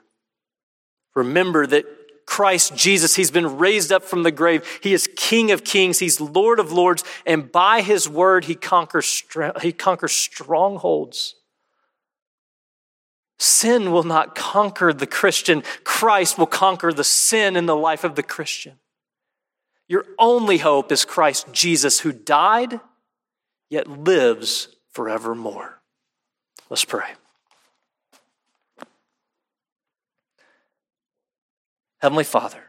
[1.16, 1.86] Remember that
[2.26, 3.16] Christ Jesus.
[3.16, 4.66] He's been raised up from the grave.
[4.82, 6.00] He is King of kings.
[6.00, 7.04] He's Lord of lords.
[7.26, 9.24] And by his word, he conquers,
[9.62, 11.36] he conquers strongholds.
[13.38, 15.64] Sin will not conquer the Christian.
[15.84, 18.80] Christ will conquer the sin in the life of the Christian.
[19.88, 22.80] Your only hope is Christ Jesus, who died,
[23.70, 25.82] yet lives forevermore.
[26.70, 27.10] Let's pray.
[32.02, 32.64] Heavenly Father,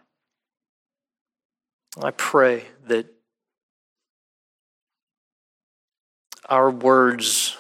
[2.03, 3.07] I pray that
[6.51, 7.57] our words,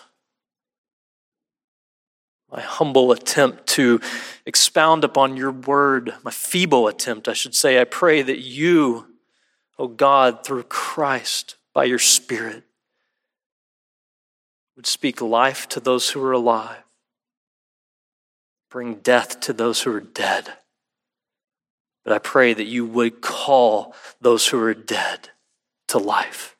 [2.50, 4.00] my humble attempt to
[4.44, 9.06] expound upon your word, my feeble attempt, I should say, I pray that you,
[9.78, 12.64] O oh God, through Christ, by your Spirit,
[14.76, 16.82] would speak life to those who are alive,
[18.70, 20.52] bring death to those who are dead.
[22.05, 25.30] But I pray that you would call those who are dead
[25.88, 26.57] to life.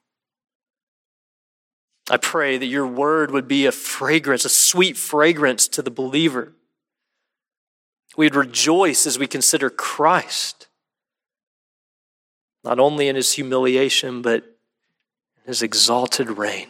[2.11, 6.53] I pray that your word would be a fragrance, a sweet fragrance to the believer.
[8.16, 10.68] We'd rejoice as we consider Christ,
[12.62, 16.68] not only in his humiliation, but in his exalted reign.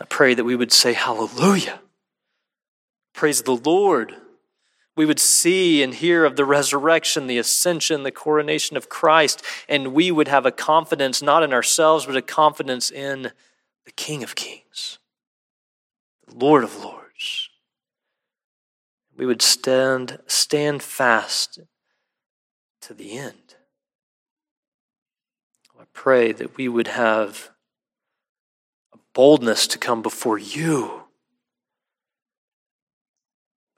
[0.00, 1.80] I pray that we would say, Hallelujah.
[3.12, 4.16] Praise the Lord.
[5.00, 9.94] We would see and hear of the resurrection, the ascension, the coronation of Christ, and
[9.94, 13.32] we would have a confidence not in ourselves, but a confidence in
[13.86, 14.98] the King of Kings,
[16.26, 17.48] the Lord of Lords.
[19.16, 21.60] We would stand, stand fast
[22.82, 23.54] to the end.
[25.80, 27.48] I pray that we would have
[28.92, 30.99] a boldness to come before you.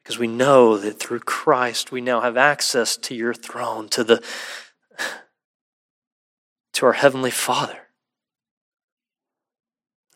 [0.02, 4.22] Because we know that through Christ we now have access to your throne, to the
[6.72, 7.88] to our heavenly Father.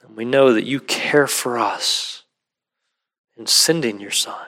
[0.07, 2.24] And we know that you care for us
[3.37, 4.47] in sending your Son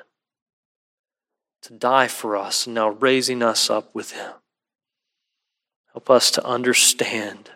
[1.63, 4.33] to die for us and now raising us up with Him.
[5.93, 7.51] Help us to understand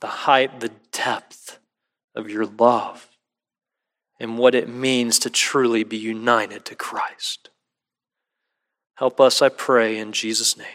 [0.00, 1.58] the height, the depth
[2.14, 3.09] of your love
[4.20, 7.48] and what it means to truly be united to Christ.
[8.96, 10.66] Help us, I pray, in Jesus' name.